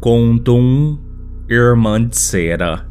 Conto 0.00 0.54
1 0.54 0.98
Irmã 1.50 2.00
de 2.00 2.16
Cera 2.16 2.87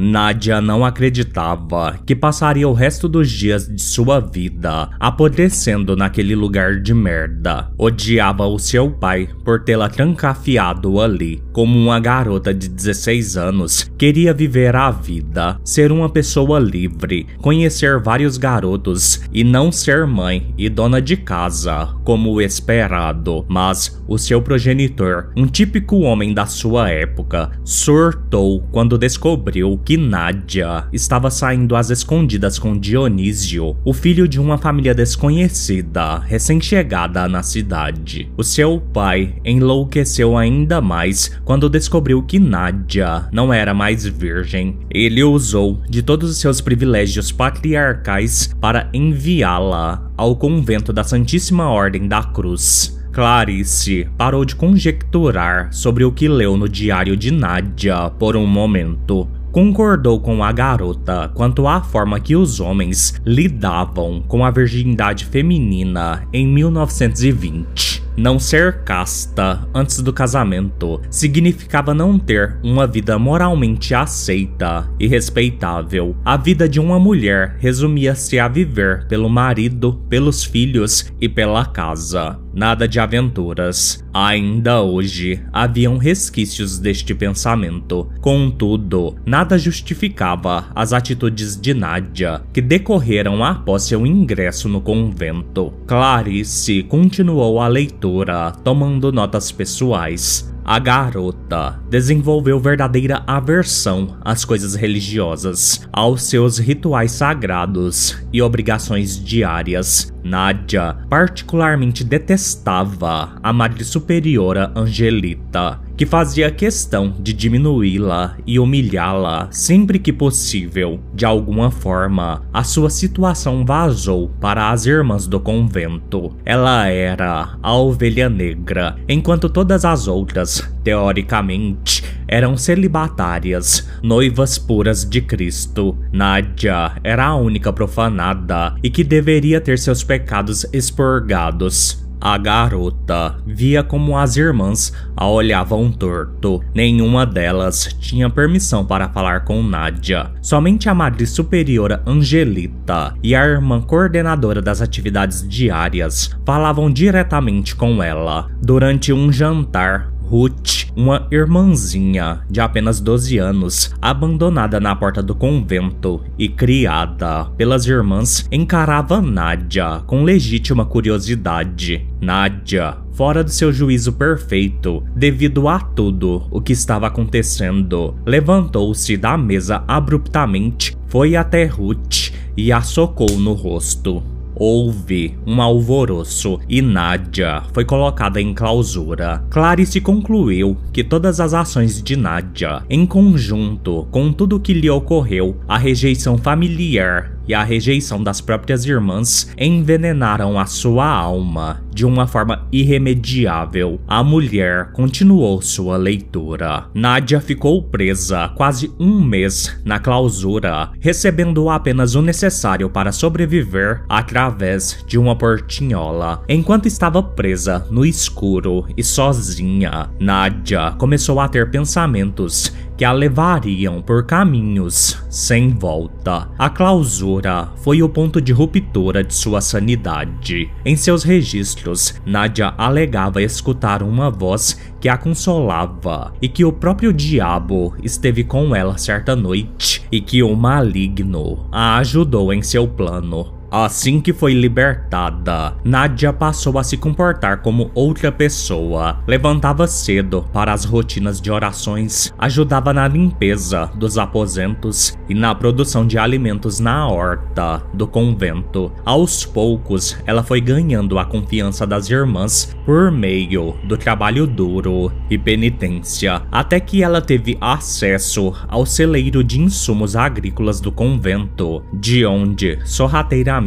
Nadia 0.00 0.60
não 0.60 0.84
acreditava 0.84 1.98
que 2.06 2.14
passaria 2.14 2.68
o 2.68 2.72
resto 2.72 3.08
dos 3.08 3.28
dias 3.28 3.66
de 3.66 3.82
sua 3.82 4.20
vida 4.20 4.88
apodrecendo 5.00 5.96
naquele 5.96 6.36
lugar 6.36 6.80
de 6.80 6.94
merda. 6.94 7.68
Odiava 7.76 8.46
o 8.46 8.60
seu 8.60 8.92
pai 8.92 9.28
por 9.44 9.64
tê-la 9.64 9.88
trancafiado 9.88 11.00
ali. 11.00 11.42
Como 11.52 11.76
uma 11.76 11.98
garota 11.98 12.54
de 12.54 12.68
16 12.68 13.36
anos, 13.36 13.90
queria 13.98 14.32
viver 14.32 14.76
a 14.76 14.92
vida, 14.92 15.58
ser 15.64 15.90
uma 15.90 16.08
pessoa 16.08 16.60
livre, 16.60 17.26
conhecer 17.38 17.98
vários 17.98 18.36
garotos 18.38 19.20
e 19.32 19.42
não 19.42 19.72
ser 19.72 20.06
mãe 20.06 20.54
e 20.56 20.68
dona 20.68 21.02
de 21.02 21.16
casa, 21.16 21.88
como 22.04 22.40
esperado. 22.40 23.44
Mas 23.48 24.00
o 24.06 24.16
seu 24.16 24.40
progenitor, 24.40 25.32
um 25.36 25.46
típico 25.46 25.98
homem 26.02 26.32
da 26.32 26.46
sua 26.46 26.88
época, 26.88 27.50
surtou 27.64 28.62
quando 28.70 28.96
descobriu 28.96 29.76
que 29.88 29.96
Nádia 29.96 30.84
estava 30.92 31.30
saindo 31.30 31.74
às 31.74 31.88
escondidas 31.88 32.58
com 32.58 32.76
Dionísio, 32.76 33.74
o 33.82 33.94
filho 33.94 34.28
de 34.28 34.38
uma 34.38 34.58
família 34.58 34.94
desconhecida, 34.94 36.18
recém-chegada 36.18 37.26
na 37.26 37.42
cidade. 37.42 38.30
O 38.36 38.44
seu 38.44 38.82
pai 38.92 39.36
enlouqueceu 39.42 40.36
ainda 40.36 40.82
mais 40.82 41.40
quando 41.42 41.70
descobriu 41.70 42.22
que 42.22 42.38
Nádia 42.38 43.30
não 43.32 43.50
era 43.50 43.72
mais 43.72 44.04
virgem. 44.04 44.76
Ele 44.90 45.24
usou 45.24 45.80
de 45.88 46.02
todos 46.02 46.32
os 46.32 46.36
seus 46.36 46.60
privilégios 46.60 47.32
patriarcais 47.32 48.54
para 48.60 48.90
enviá-la 48.92 50.06
ao 50.18 50.36
convento 50.36 50.92
da 50.92 51.02
Santíssima 51.02 51.66
Ordem 51.66 52.06
da 52.06 52.22
Cruz. 52.22 52.94
Clarice 53.10 54.06
parou 54.18 54.44
de 54.44 54.54
conjecturar 54.54 55.72
sobre 55.72 56.04
o 56.04 56.12
que 56.12 56.28
leu 56.28 56.58
no 56.58 56.68
diário 56.68 57.16
de 57.16 57.30
Nádia 57.30 58.10
por 58.10 58.36
um 58.36 58.46
momento 58.46 59.26
concordou 59.58 60.20
com 60.20 60.44
a 60.44 60.52
garota 60.52 61.32
quanto 61.34 61.66
à 61.66 61.82
forma 61.82 62.20
que 62.20 62.36
os 62.36 62.60
homens 62.60 63.20
lidavam 63.26 64.22
com 64.28 64.44
a 64.44 64.52
virgindade 64.52 65.24
feminina 65.24 66.22
em 66.32 66.46
1920. 66.46 68.04
Não 68.16 68.38
ser 68.38 68.84
casta 68.84 69.68
antes 69.74 70.00
do 70.00 70.12
casamento 70.12 71.00
significava 71.10 71.92
não 71.92 72.20
ter 72.20 72.56
uma 72.62 72.86
vida 72.86 73.18
moralmente 73.18 73.94
aceita 73.94 74.88
e 74.98 75.08
respeitável. 75.08 76.16
A 76.24 76.36
vida 76.36 76.68
de 76.68 76.78
uma 76.78 76.98
mulher 76.98 77.56
resumia-se 77.58 78.38
a 78.38 78.46
viver 78.46 79.06
pelo 79.08 79.28
marido, 79.28 80.00
pelos 80.08 80.44
filhos 80.44 81.12
e 81.20 81.28
pela 81.28 81.64
casa. 81.64 82.38
Nada 82.58 82.88
de 82.88 82.98
aventuras. 82.98 84.04
Ainda 84.12 84.82
hoje 84.82 85.40
haviam 85.52 85.96
resquícios 85.96 86.76
deste 86.76 87.14
pensamento. 87.14 88.10
Contudo, 88.20 89.14
nada 89.24 89.56
justificava 89.56 90.66
as 90.74 90.92
atitudes 90.92 91.56
de 91.56 91.72
Nádia, 91.72 92.42
que 92.52 92.60
decorreram 92.60 93.44
após 93.44 93.84
seu 93.84 94.04
ingresso 94.04 94.68
no 94.68 94.80
convento. 94.80 95.72
Clarice 95.86 96.82
continuou 96.82 97.60
a 97.60 97.68
leitura, 97.68 98.50
tomando 98.64 99.12
notas 99.12 99.52
pessoais. 99.52 100.52
A 100.64 100.78
garota 100.78 101.80
desenvolveu 101.88 102.60
verdadeira 102.60 103.22
aversão 103.26 104.18
às 104.20 104.44
coisas 104.44 104.74
religiosas, 104.74 105.88
aos 105.90 106.24
seus 106.24 106.58
rituais 106.58 107.12
sagrados 107.12 108.18
e 108.30 108.42
obrigações 108.42 109.18
diárias. 109.24 110.12
Nadia 110.28 110.96
particularmente 111.08 112.04
detestava 112.04 113.38
a 113.42 113.52
Madre 113.52 113.82
Superiora 113.82 114.70
Angelita, 114.76 115.80
que 115.96 116.06
fazia 116.06 116.50
questão 116.50 117.14
de 117.18 117.32
diminuí-la 117.32 118.36
e 118.46 118.60
humilhá-la 118.60 119.48
sempre 119.50 119.98
que 119.98 120.12
possível. 120.12 121.00
De 121.12 121.24
alguma 121.24 121.70
forma, 121.70 122.42
a 122.52 122.62
sua 122.62 122.90
situação 122.90 123.64
vazou 123.64 124.30
para 124.40 124.70
as 124.70 124.86
irmãs 124.86 125.26
do 125.26 125.40
convento. 125.40 126.36
Ela 126.44 126.86
era 126.86 127.58
a 127.60 127.74
ovelha 127.74 128.28
negra, 128.28 128.96
enquanto 129.08 129.48
todas 129.48 129.84
as 129.84 130.06
outras, 130.06 130.62
teoricamente, 130.88 132.02
eram 132.26 132.56
celibatárias, 132.56 133.86
noivas 134.02 134.56
puras 134.56 135.04
de 135.04 135.20
Cristo. 135.20 135.98
Nádia 136.10 136.92
era 137.04 137.26
a 137.26 137.36
única 137.36 137.70
profanada 137.70 138.74
e 138.82 138.88
que 138.88 139.04
deveria 139.04 139.60
ter 139.60 139.78
seus 139.78 140.02
pecados 140.02 140.64
expurgados. 140.72 142.08
A 142.20 142.36
garota 142.36 143.36
via 143.46 143.82
como 143.82 144.16
as 144.18 144.36
irmãs 144.36 144.92
a 145.14 145.28
olhavam 145.28 145.92
torto. 145.92 146.60
Nenhuma 146.74 147.24
delas 147.24 147.94
tinha 148.00 148.28
permissão 148.30 148.84
para 148.84 149.08
falar 149.10 149.44
com 149.44 149.62
Nádia. 149.62 150.32
Somente 150.40 150.88
a 150.88 150.94
madre 150.94 151.26
superiora 151.26 152.02
Angelita 152.06 153.14
e 153.22 153.36
a 153.36 153.44
irmã 153.44 153.80
coordenadora 153.80 154.60
das 154.60 154.82
atividades 154.82 155.46
diárias 155.46 156.34
falavam 156.44 156.90
diretamente 156.90 157.76
com 157.76 158.02
ela. 158.02 158.48
Durante 158.60 159.12
um 159.12 159.30
jantar, 159.30 160.12
Ruth, 160.28 160.88
uma 160.94 161.26
irmãzinha 161.30 162.40
de 162.50 162.60
apenas 162.60 163.00
12 163.00 163.38
anos, 163.38 163.94
abandonada 164.00 164.78
na 164.78 164.94
porta 164.94 165.22
do 165.22 165.34
convento 165.34 166.22
e 166.38 166.50
criada 166.50 167.46
pelas 167.56 167.86
irmãs, 167.86 168.46
encarava 168.52 169.22
Nadia 169.22 170.02
com 170.06 170.24
legítima 170.24 170.84
curiosidade. 170.84 172.06
Nadia, 172.20 172.98
fora 173.12 173.42
do 173.42 173.50
seu 173.50 173.72
juízo 173.72 174.12
perfeito, 174.12 175.02
devido 175.16 175.66
a 175.66 175.80
tudo 175.80 176.46
o 176.50 176.60
que 176.60 176.74
estava 176.74 177.06
acontecendo, 177.06 178.14
levantou-se 178.26 179.16
da 179.16 179.34
mesa 179.38 179.82
abruptamente, 179.88 180.94
foi 181.06 181.36
até 181.36 181.64
Ruth 181.64 182.32
e 182.54 182.70
a 182.70 182.82
socou 182.82 183.30
no 183.38 183.54
rosto. 183.54 184.22
Houve 184.58 185.38
um 185.46 185.62
alvoroço 185.62 186.58
e 186.68 186.82
Nádia 186.82 187.62
foi 187.72 187.84
colocada 187.84 188.40
em 188.40 188.52
clausura. 188.52 189.44
Clarice 189.50 190.00
concluiu 190.00 190.76
que 190.92 191.04
todas 191.04 191.38
as 191.38 191.54
ações 191.54 192.02
de 192.02 192.16
Nádia, 192.16 192.82
em 192.90 193.06
conjunto 193.06 194.08
com 194.10 194.32
tudo 194.32 194.56
o 194.56 194.60
que 194.60 194.74
lhe 194.74 194.90
ocorreu, 194.90 195.56
a 195.68 195.78
rejeição 195.78 196.36
familiar 196.36 197.37
e 197.48 197.54
a 197.54 197.64
rejeição 197.64 198.22
das 198.22 198.40
próprias 198.40 198.84
irmãs 198.84 199.50
envenenaram 199.56 200.58
a 200.58 200.66
sua 200.66 201.08
alma 201.08 201.82
de 201.98 202.06
uma 202.06 202.28
forma 202.28 202.68
irremediável. 202.70 204.00
A 204.06 204.22
mulher 204.22 204.92
continuou 204.92 205.60
sua 205.60 205.96
leitura. 205.96 206.84
Nadia 206.94 207.40
ficou 207.40 207.82
presa 207.82 208.50
quase 208.50 208.92
um 209.00 209.20
mês 209.20 209.76
na 209.84 209.98
clausura, 209.98 210.90
recebendo 211.00 211.68
apenas 211.68 212.14
o 212.14 212.22
necessário 212.22 212.88
para 212.88 213.10
sobreviver 213.10 214.04
através 214.08 215.04
de 215.08 215.18
uma 215.18 215.34
portinhola. 215.34 216.44
Enquanto 216.48 216.86
estava 216.86 217.20
presa 217.20 217.84
no 217.90 218.06
escuro 218.06 218.86
e 218.96 219.02
sozinha, 219.02 220.08
Nadia 220.20 220.92
começou 220.98 221.40
a 221.40 221.48
ter 221.48 221.68
pensamentos 221.68 222.72
que 222.98 223.04
a 223.04 223.12
levariam 223.12 224.02
por 224.02 224.26
caminhos 224.26 225.22
sem 225.30 225.70
volta. 225.70 226.48
A 226.58 226.68
clausura 226.68 227.68
foi 227.76 228.02
o 228.02 228.08
ponto 228.08 228.40
de 228.40 228.52
ruptura 228.52 229.22
de 229.22 229.32
sua 229.32 229.60
sanidade. 229.60 230.68
Em 230.84 230.96
seus 230.96 231.22
registros, 231.22 232.20
Nadia 232.26 232.74
alegava 232.76 233.40
escutar 233.40 234.02
uma 234.02 234.30
voz 234.30 234.80
que 235.00 235.08
a 235.08 235.16
consolava 235.16 236.32
e 236.42 236.48
que 236.48 236.64
o 236.64 236.72
próprio 236.72 237.12
diabo 237.12 237.94
esteve 238.02 238.42
com 238.42 238.74
ela 238.74 238.98
certa 238.98 239.36
noite 239.36 240.04
e 240.10 240.20
que 240.20 240.42
o 240.42 240.56
maligno 240.56 241.68
a 241.70 241.98
ajudou 241.98 242.52
em 242.52 242.62
seu 242.62 242.88
plano. 242.88 243.57
Assim 243.70 244.18
que 244.18 244.32
foi 244.32 244.54
libertada, 244.54 245.76
Nadia 245.84 246.32
passou 246.32 246.78
a 246.78 246.82
se 246.82 246.96
comportar 246.96 247.60
como 247.60 247.90
outra 247.94 248.32
pessoa. 248.32 249.22
Levantava 249.26 249.86
cedo 249.86 250.46
para 250.54 250.72
as 250.72 250.86
rotinas 250.86 251.38
de 251.38 251.50
orações, 251.50 252.32
ajudava 252.38 252.94
na 252.94 253.06
limpeza 253.06 253.90
dos 253.94 254.16
aposentos 254.16 255.18
e 255.28 255.34
na 255.34 255.54
produção 255.54 256.06
de 256.06 256.16
alimentos 256.16 256.80
na 256.80 257.06
horta 257.06 257.82
do 257.92 258.06
convento. 258.06 258.90
Aos 259.04 259.44
poucos, 259.44 260.16
ela 260.26 260.42
foi 260.42 260.62
ganhando 260.62 261.18
a 261.18 261.26
confiança 261.26 261.86
das 261.86 262.08
irmãs 262.08 262.74
por 262.86 263.10
meio 263.10 263.76
do 263.84 263.98
trabalho 263.98 264.46
duro 264.46 265.12
e 265.28 265.36
penitência, 265.36 266.40
até 266.50 266.80
que 266.80 267.02
ela 267.02 267.20
teve 267.20 267.58
acesso 267.60 268.54
ao 268.66 268.86
celeiro 268.86 269.44
de 269.44 269.60
insumos 269.60 270.16
agrícolas 270.16 270.80
do 270.80 270.90
convento, 270.90 271.82
de 271.92 272.24
onde 272.24 272.78
sorrateiramente 272.86 273.57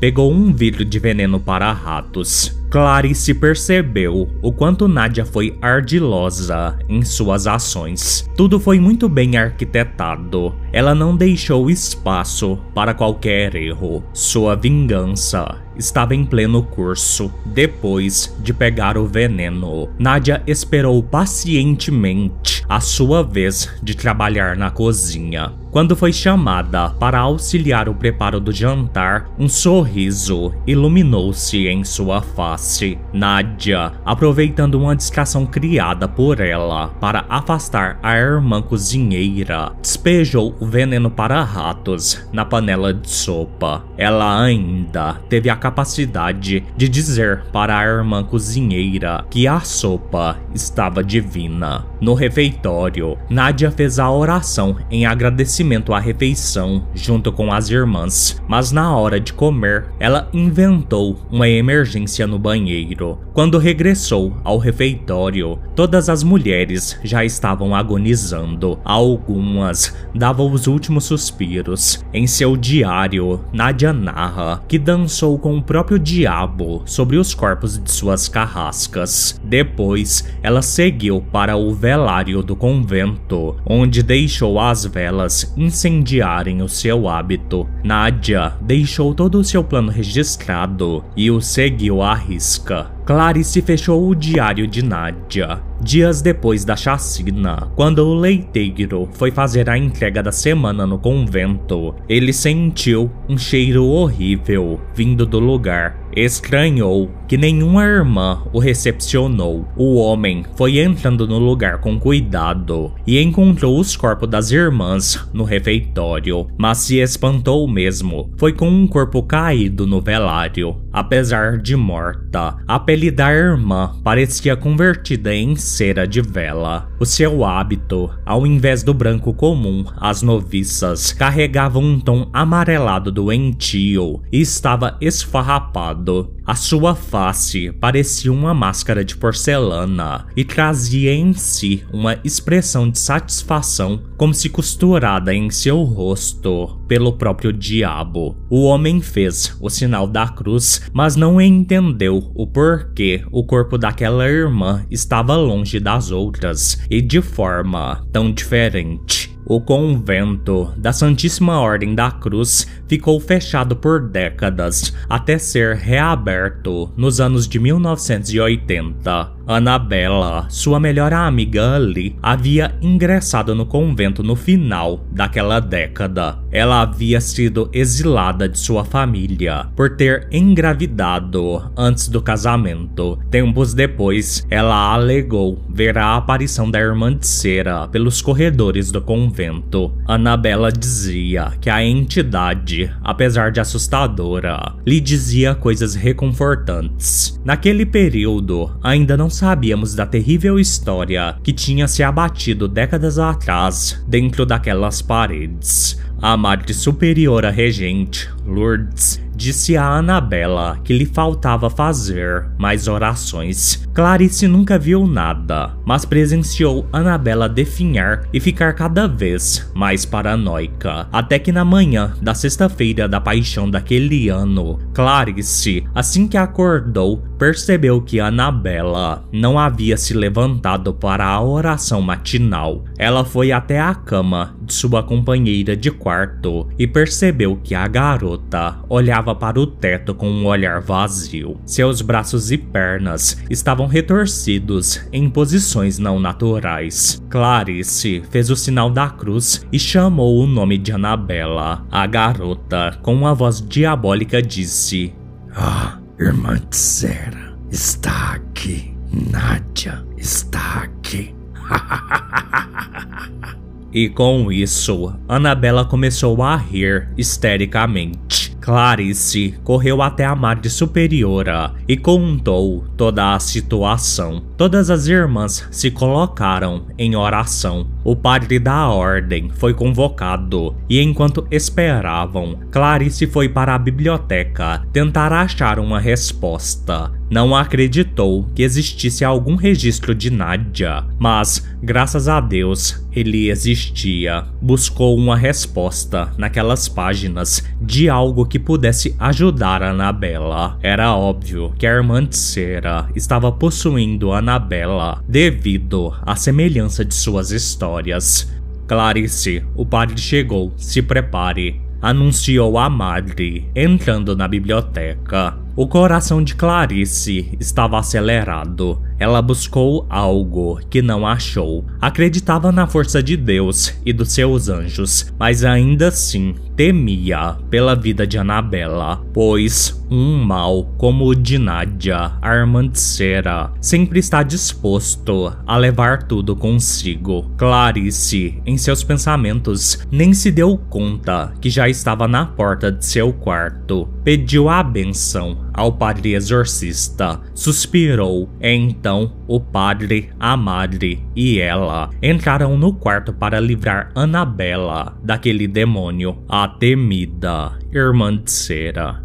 pegou 0.00 0.32
um 0.32 0.52
vidro 0.52 0.84
de 0.84 0.98
veneno 0.98 1.38
para 1.38 1.72
ratos. 1.72 2.56
Clarice 2.70 3.32
percebeu 3.32 4.28
o 4.42 4.52
quanto 4.52 4.86
Nadia 4.86 5.24
foi 5.24 5.56
ardilosa 5.62 6.78
em 6.86 7.02
suas 7.02 7.46
ações. 7.46 8.28
Tudo 8.36 8.60
foi 8.60 8.78
muito 8.78 9.08
bem 9.08 9.38
arquitetado. 9.38 10.54
Ela 10.70 10.94
não 10.94 11.16
deixou 11.16 11.70
espaço 11.70 12.58
para 12.74 12.92
qualquer 12.92 13.54
erro. 13.54 14.04
Sua 14.12 14.54
vingança 14.54 15.56
estava 15.78 16.14
em 16.14 16.26
pleno 16.26 16.62
curso. 16.62 17.32
Depois 17.46 18.36
de 18.40 18.52
pegar 18.52 18.98
o 18.98 19.06
veneno, 19.06 19.88
Nadia 19.98 20.42
esperou 20.46 21.02
pacientemente 21.02 22.64
a 22.68 22.80
sua 22.80 23.22
vez 23.22 23.72
de 23.82 23.96
trabalhar 23.96 24.56
na 24.56 24.70
cozinha. 24.70 25.54
Quando 25.70 25.94
foi 25.94 26.14
chamada 26.14 26.90
para 26.98 27.18
auxiliar 27.18 27.90
o 27.90 27.94
preparo 27.94 28.40
do 28.40 28.50
jantar, 28.50 29.28
um 29.38 29.48
sorriso 29.48 30.54
iluminou-se 30.66 31.68
em 31.68 31.84
sua 31.84 32.22
face. 32.22 32.98
Nadia, 33.12 33.92
aproveitando 34.02 34.76
uma 34.76 34.96
distração 34.96 35.44
criada 35.44 36.08
por 36.08 36.40
ela 36.40 36.88
para 37.00 37.26
afastar 37.28 37.98
a 38.02 38.16
irmã 38.16 38.62
cozinheira, 38.62 39.72
despejou 39.82 40.54
o 40.58 40.66
veneno 40.66 41.10
para 41.10 41.44
ratos 41.44 42.26
na 42.32 42.46
panela 42.46 42.94
de 42.94 43.10
sopa. 43.10 43.84
Ela 43.98 44.42
ainda 44.42 45.20
teve 45.28 45.50
a 45.50 45.56
capacidade 45.56 46.64
de 46.76 46.88
dizer 46.88 47.42
para 47.52 47.78
a 47.78 47.84
irmã 47.84 48.24
cozinheira 48.24 49.22
que 49.28 49.46
a 49.46 49.60
sopa 49.60 50.38
estava 50.54 51.04
divina. 51.04 51.84
No 52.00 52.14
refeitório, 52.14 53.18
Nadia 53.28 53.70
fez 53.70 53.98
a 53.98 54.10
oração 54.10 54.76
em 54.90 55.04
agradecimento 55.04 55.57
à 55.92 55.98
refeição 55.98 56.86
junto 56.94 57.32
com 57.32 57.52
as 57.52 57.68
irmãs, 57.68 58.40
mas 58.46 58.70
na 58.70 58.96
hora 58.96 59.18
de 59.18 59.32
comer, 59.32 59.86
ela 59.98 60.28
inventou 60.32 61.18
uma 61.30 61.48
emergência 61.48 62.26
no 62.26 62.38
banheiro. 62.38 63.18
Quando 63.32 63.58
regressou 63.58 64.36
ao 64.44 64.58
refeitório, 64.58 65.58
todas 65.74 66.08
as 66.08 66.22
mulheres 66.22 66.98
já 67.02 67.24
estavam 67.24 67.74
agonizando. 67.74 68.78
Algumas 68.84 69.94
davam 70.14 70.50
os 70.50 70.66
últimos 70.66 71.04
suspiros. 71.04 72.04
Em 72.12 72.26
seu 72.26 72.56
diário, 72.56 73.40
Nadia 73.52 73.92
narra 73.92 74.62
que 74.68 74.78
dançou 74.78 75.38
com 75.38 75.56
o 75.56 75.62
próprio 75.62 75.98
diabo 75.98 76.82
sobre 76.84 77.16
os 77.16 77.34
corpos 77.34 77.78
de 77.78 77.90
suas 77.90 78.28
carrascas. 78.28 79.40
Depois, 79.44 80.24
ela 80.42 80.62
seguiu 80.62 81.20
para 81.32 81.56
o 81.56 81.74
velário 81.74 82.42
do 82.42 82.56
convento, 82.56 83.56
onde 83.66 84.02
deixou 84.02 84.58
as 84.58 84.84
velas 84.84 85.47
incendiarem 85.56 86.62
o 86.62 86.68
seu 86.68 87.08
hábito. 87.08 87.68
Nadia 87.82 88.54
deixou 88.60 89.14
todo 89.14 89.38
o 89.38 89.44
seu 89.44 89.64
plano 89.64 89.90
registrado 89.90 91.04
e 91.16 91.30
o 91.30 91.40
seguiu 91.40 92.02
à 92.02 92.14
risca. 92.14 92.90
Clarice 93.04 93.62
fechou 93.62 94.08
o 94.08 94.14
diário 94.14 94.66
de 94.66 94.84
Nadia 94.84 95.62
dias 95.80 96.20
depois 96.20 96.64
da 96.64 96.76
chacina. 96.76 97.68
Quando 97.74 98.00
o 98.00 98.14
leiteiro 98.14 99.08
foi 99.12 99.30
fazer 99.30 99.70
a 99.70 99.78
entrega 99.78 100.22
da 100.22 100.32
semana 100.32 100.86
no 100.86 100.98
convento, 100.98 101.94
ele 102.08 102.32
sentiu 102.32 103.10
um 103.28 103.38
cheiro 103.38 103.86
horrível 103.86 104.80
vindo 104.94 105.24
do 105.24 105.38
lugar. 105.38 105.96
Estranhou 106.18 107.08
que 107.28 107.36
nenhuma 107.36 107.84
irmã 107.84 108.42
o 108.52 108.58
recepcionou. 108.58 109.68
O 109.76 109.94
homem 109.94 110.44
foi 110.56 110.80
entrando 110.80 111.28
no 111.28 111.38
lugar 111.38 111.78
com 111.78 111.96
cuidado 111.96 112.92
e 113.06 113.22
encontrou 113.22 113.78
os 113.78 113.94
corpos 113.94 114.28
das 114.28 114.50
irmãs 114.50 115.28
no 115.32 115.44
refeitório, 115.44 116.48
mas 116.58 116.78
se 116.78 116.98
espantou 116.98 117.68
mesmo. 117.68 118.32
Foi 118.36 118.52
com 118.52 118.68
um 118.68 118.88
corpo 118.88 119.22
caído 119.22 119.86
no 119.86 120.00
velário. 120.00 120.76
Apesar 120.92 121.58
de 121.58 121.76
morta, 121.76 122.56
a 122.66 122.78
pele 122.78 123.10
da 123.10 123.32
irmã 123.32 123.94
parecia 124.02 124.56
convertida 124.56 125.34
em 125.34 125.54
cera 125.54 126.06
de 126.06 126.20
vela. 126.20 126.88
O 126.98 127.04
seu 127.04 127.44
hábito, 127.44 128.10
ao 128.24 128.46
invés 128.46 128.82
do 128.82 128.94
branco 128.94 129.32
comum, 129.34 129.84
as 129.96 130.22
noviças 130.22 131.12
carregavam 131.12 131.82
um 131.82 132.00
tom 132.00 132.28
amarelado 132.32 133.12
doentio 133.12 134.22
e 134.32 134.40
estava 134.40 134.96
esfarrapado. 135.00 136.34
A 136.48 136.54
sua 136.54 136.94
face 136.94 137.70
parecia 137.72 138.32
uma 138.32 138.54
máscara 138.54 139.04
de 139.04 139.14
porcelana 139.14 140.26
e 140.34 140.42
trazia 140.42 141.12
em 141.12 141.34
si 141.34 141.84
uma 141.92 142.18
expressão 142.24 142.88
de 142.88 142.98
satisfação, 142.98 144.02
como 144.16 144.32
se 144.32 144.48
costurada 144.48 145.34
em 145.34 145.50
seu 145.50 145.82
rosto 145.82 146.80
pelo 146.88 147.12
próprio 147.12 147.52
diabo. 147.52 148.34
O 148.48 148.64
homem 148.64 149.02
fez 149.02 149.54
o 149.60 149.68
sinal 149.68 150.06
da 150.06 150.26
cruz, 150.26 150.77
mas 150.92 151.16
não 151.16 151.40
entendeu 151.40 152.30
o 152.34 152.46
porquê 152.46 153.22
o 153.30 153.44
corpo 153.44 153.78
daquela 153.78 154.28
irmã 154.28 154.84
estava 154.90 155.36
longe 155.36 155.78
das 155.80 156.10
outras 156.10 156.78
e 156.90 157.00
de 157.00 157.20
forma 157.20 158.04
tão 158.12 158.32
diferente. 158.32 159.36
O 159.50 159.62
convento 159.62 160.70
da 160.76 160.92
Santíssima 160.92 161.58
Ordem 161.58 161.94
da 161.94 162.10
Cruz 162.10 162.66
ficou 162.86 163.18
fechado 163.18 163.74
por 163.74 164.10
décadas 164.10 164.92
até 165.08 165.38
ser 165.38 165.76
reaberto 165.76 166.92
nos 166.94 167.18
anos 167.18 167.48
de 167.48 167.58
1980. 167.58 169.37
Annabella, 169.50 170.44
sua 170.50 170.78
melhor 170.78 171.14
amiga 171.14 171.74
Ali, 171.74 172.14
havia 172.22 172.76
ingressado 172.82 173.54
no 173.54 173.64
convento 173.64 174.22
no 174.22 174.36
final 174.36 175.06
daquela 175.10 175.58
década. 175.58 176.38
Ela 176.52 176.82
havia 176.82 177.18
sido 177.18 177.70
exilada 177.72 178.46
de 178.46 178.58
sua 178.58 178.84
família 178.84 179.66
por 179.74 179.96
ter 179.96 180.28
engravidado 180.30 181.72
antes 181.74 182.08
do 182.08 182.20
casamento. 182.20 183.18
Tempos 183.30 183.72
depois, 183.72 184.46
ela 184.50 184.92
alegou 184.92 185.64
ver 185.70 185.96
a 185.96 186.16
aparição 186.16 186.70
da 186.70 186.78
irmã 186.78 187.16
de 187.16 187.26
cera 187.26 187.88
pelos 187.88 188.20
corredores 188.20 188.90
do 188.90 189.00
convento. 189.00 189.90
Annabella 190.06 190.70
dizia 190.70 191.52
que 191.58 191.70
a 191.70 191.82
entidade, 191.82 192.94
apesar 193.02 193.50
de 193.50 193.60
assustadora, 193.60 194.74
lhe 194.86 195.00
dizia 195.00 195.54
coisas 195.54 195.94
reconfortantes. 195.94 197.40
Naquele 197.42 197.86
período, 197.86 198.70
ainda 198.82 199.16
não 199.16 199.30
sabíamos 199.38 199.94
da 199.94 200.04
terrível 200.04 200.58
história 200.58 201.36
que 201.44 201.52
tinha 201.52 201.86
se 201.86 202.02
abatido 202.02 202.66
décadas 202.66 203.20
atrás 203.20 204.02
dentro 204.06 204.44
daquelas 204.44 205.00
paredes. 205.00 206.00
A 206.20 206.36
Madre 206.36 206.74
Superiora 206.74 207.48
Regente, 207.48 208.28
Lourdes, 208.44 209.22
disse 209.38 209.76
a 209.76 209.86
Anabela 209.86 210.80
que 210.82 210.92
lhe 210.92 211.06
faltava 211.06 211.70
fazer 211.70 212.44
mais 212.58 212.88
orações. 212.88 213.86
Clarice 213.94 214.48
nunca 214.48 214.76
viu 214.76 215.06
nada, 215.06 215.76
mas 215.86 216.04
presenciou 216.04 216.88
Anabela 216.92 217.48
definhar 217.48 218.24
e 218.32 218.40
ficar 218.40 218.74
cada 218.74 219.06
vez 219.06 219.70
mais 219.74 220.04
paranoica. 220.04 221.06
Até 221.12 221.38
que 221.38 221.52
na 221.52 221.64
manhã 221.64 222.14
da 222.20 222.34
sexta-feira 222.34 223.08
da 223.08 223.20
paixão 223.20 223.70
daquele 223.70 224.28
ano, 224.28 224.80
Clarice, 224.92 225.84
assim 225.94 226.26
que 226.26 226.36
acordou, 226.36 227.22
percebeu 227.38 228.02
que 228.02 228.18
Anabela 228.18 229.24
não 229.32 229.56
havia 229.56 229.96
se 229.96 230.14
levantado 230.14 230.92
para 230.92 231.24
a 231.24 231.40
oração 231.40 232.02
matinal. 232.02 232.84
Ela 232.98 233.24
foi 233.24 233.52
até 233.52 233.78
a 233.80 233.94
cama 233.94 234.56
de 234.62 234.74
sua 234.74 235.00
companheira 235.02 235.76
de 235.76 235.92
quarto 235.92 236.68
e 236.76 236.88
percebeu 236.88 237.56
que 237.62 237.76
a 237.76 237.86
garota 237.86 238.80
olhava 238.88 239.27
para 239.34 239.60
o 239.60 239.66
teto 239.66 240.14
com 240.14 240.30
um 240.30 240.46
olhar 240.46 240.80
vazio. 240.80 241.60
Seus 241.64 242.00
braços 242.00 242.50
e 242.50 242.58
pernas 242.58 243.42
estavam 243.50 243.86
retorcidos 243.86 245.00
em 245.12 245.28
posições 245.28 245.98
não 245.98 246.18
naturais. 246.18 247.22
Clarice 247.28 248.22
fez 248.30 248.50
o 248.50 248.56
sinal 248.56 248.90
da 248.90 249.08
cruz 249.08 249.66
e 249.72 249.78
chamou 249.78 250.38
o 250.38 250.46
nome 250.46 250.78
de 250.78 250.92
Anabela. 250.92 251.86
A 251.90 252.06
garota, 252.06 252.98
com 253.02 253.14
uma 253.14 253.34
voz 253.34 253.60
diabólica, 253.60 254.42
disse: 254.42 255.14
Ah, 255.54 255.98
irmã 256.18 256.58
Tsera, 256.70 257.56
está 257.70 258.34
aqui. 258.34 258.94
Nádia 259.12 260.04
está 260.16 260.82
aqui. 260.82 261.34
e 263.92 264.08
com 264.08 264.50
isso, 264.52 265.12
Anabela 265.28 265.84
começou 265.84 266.42
a 266.42 266.56
rir 266.56 267.08
histericamente. 267.16 268.47
Clarice 268.68 269.54
correu 269.64 270.02
até 270.02 270.26
a 270.26 270.34
Madre 270.34 270.68
Superiora 270.68 271.72
e 271.88 271.96
contou 271.96 272.84
toda 272.98 273.34
a 273.34 273.40
situação. 273.40 274.42
Todas 274.58 274.90
as 274.90 275.06
irmãs 275.06 275.64
se 275.70 275.88
colocaram 275.88 276.86
em 276.98 277.14
oração. 277.14 277.86
O 278.02 278.16
padre 278.16 278.58
da 278.58 278.88
ordem 278.88 279.50
foi 279.54 279.72
convocado 279.72 280.74
e, 280.88 281.00
enquanto 281.00 281.46
esperavam, 281.48 282.58
Clarice 282.68 283.28
foi 283.28 283.48
para 283.48 283.76
a 283.76 283.78
biblioteca 283.78 284.82
tentar 284.92 285.32
achar 285.32 285.78
uma 285.78 286.00
resposta. 286.00 287.12
Não 287.30 287.54
acreditou 287.54 288.48
que 288.54 288.62
existisse 288.62 289.24
algum 289.24 289.54
registro 289.54 290.14
de 290.14 290.30
Nadia, 290.30 291.04
mas, 291.18 291.64
graças 291.82 292.26
a 292.26 292.40
Deus, 292.40 293.06
ele 293.12 293.50
existia. 293.50 294.44
Buscou 294.62 295.14
uma 295.16 295.36
resposta 295.36 296.32
naquelas 296.38 296.88
páginas 296.88 297.62
de 297.80 298.08
algo 298.08 298.46
que 298.46 298.58
pudesse 298.58 299.14
ajudar 299.18 299.82
Anabela. 299.82 300.78
Era 300.82 301.14
óbvio 301.14 301.74
que 301.78 301.86
a 301.86 301.92
irmã 301.92 302.24
de 302.24 302.36
Cera 302.36 303.08
estava 303.14 303.52
possuindo 303.52 304.32
a 304.32 304.40
Anabela 304.48 305.22
devido 305.28 306.14
à 306.22 306.34
semelhança 306.34 307.04
de 307.04 307.14
suas 307.14 307.50
histórias. 307.50 308.50
Clarice, 308.86 309.62
o 309.76 309.84
padre 309.84 310.18
chegou, 310.18 310.72
se 310.74 311.02
prepare, 311.02 311.78
anunciou 312.00 312.78
a 312.78 312.88
madre, 312.88 313.68
entrando 313.76 314.34
na 314.34 314.48
biblioteca. 314.48 315.54
O 315.76 315.86
coração 315.86 316.42
de 316.42 316.54
Clarice 316.54 317.58
estava 317.60 317.98
acelerado. 317.98 319.02
Ela 319.18 319.42
buscou 319.42 320.06
algo 320.08 320.80
que 320.88 321.02
não 321.02 321.26
achou. 321.26 321.84
Acreditava 322.00 322.70
na 322.70 322.86
força 322.86 323.22
de 323.22 323.36
Deus 323.36 323.94
e 324.04 324.12
dos 324.12 324.32
seus 324.32 324.68
anjos, 324.68 325.32
mas 325.38 325.64
ainda 325.64 326.08
assim 326.08 326.54
temia 326.76 327.56
pela 327.68 327.96
vida 327.96 328.24
de 328.24 328.38
Anabela, 328.38 329.20
pois 329.34 329.98
um 330.10 330.42
mal 330.42 330.84
como 330.96 331.26
o 331.26 331.34
de 331.34 331.58
Nadia, 331.58 332.32
a 332.40 332.54
irmã 332.54 332.86
de 332.86 332.98
Cera, 332.98 333.72
sempre 333.80 334.20
está 334.20 334.42
disposto 334.42 335.52
a 335.66 335.76
levar 335.76 336.22
tudo 336.22 336.56
consigo. 336.56 337.50
Clarice, 337.56 338.62
em 338.64 338.78
seus 338.78 339.02
pensamentos, 339.02 339.98
nem 340.10 340.32
se 340.32 340.50
deu 340.50 340.78
conta 340.88 341.52
que 341.60 341.68
já 341.68 341.88
estava 341.88 342.28
na 342.28 342.46
porta 342.46 342.90
de 342.92 343.04
seu 343.04 343.32
quarto. 343.32 344.08
Pediu 344.22 344.68
a 344.68 344.82
benção 344.82 345.67
ao 345.78 345.92
padre 345.92 346.34
exorcista, 346.34 347.40
suspirou. 347.54 348.48
Então, 348.60 349.32
o 349.46 349.60
padre, 349.60 350.30
a 350.38 350.56
madre 350.56 351.22
e 351.36 351.60
ela 351.60 352.10
entraram 352.20 352.76
no 352.76 352.92
quarto 352.92 353.32
para 353.32 353.60
livrar 353.60 354.10
Anabela 354.14 355.16
daquele 355.22 355.68
demônio, 355.68 356.38
a 356.48 356.66
temida 356.66 357.78
irmã 357.92 358.36
de 358.36 358.50
cera. 358.50 359.22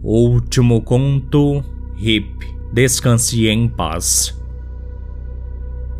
Último 0.00 0.80
conto, 0.82 1.64
Hip. 1.98 2.46
Descanse 2.72 3.48
em 3.48 3.68
paz. 3.68 4.41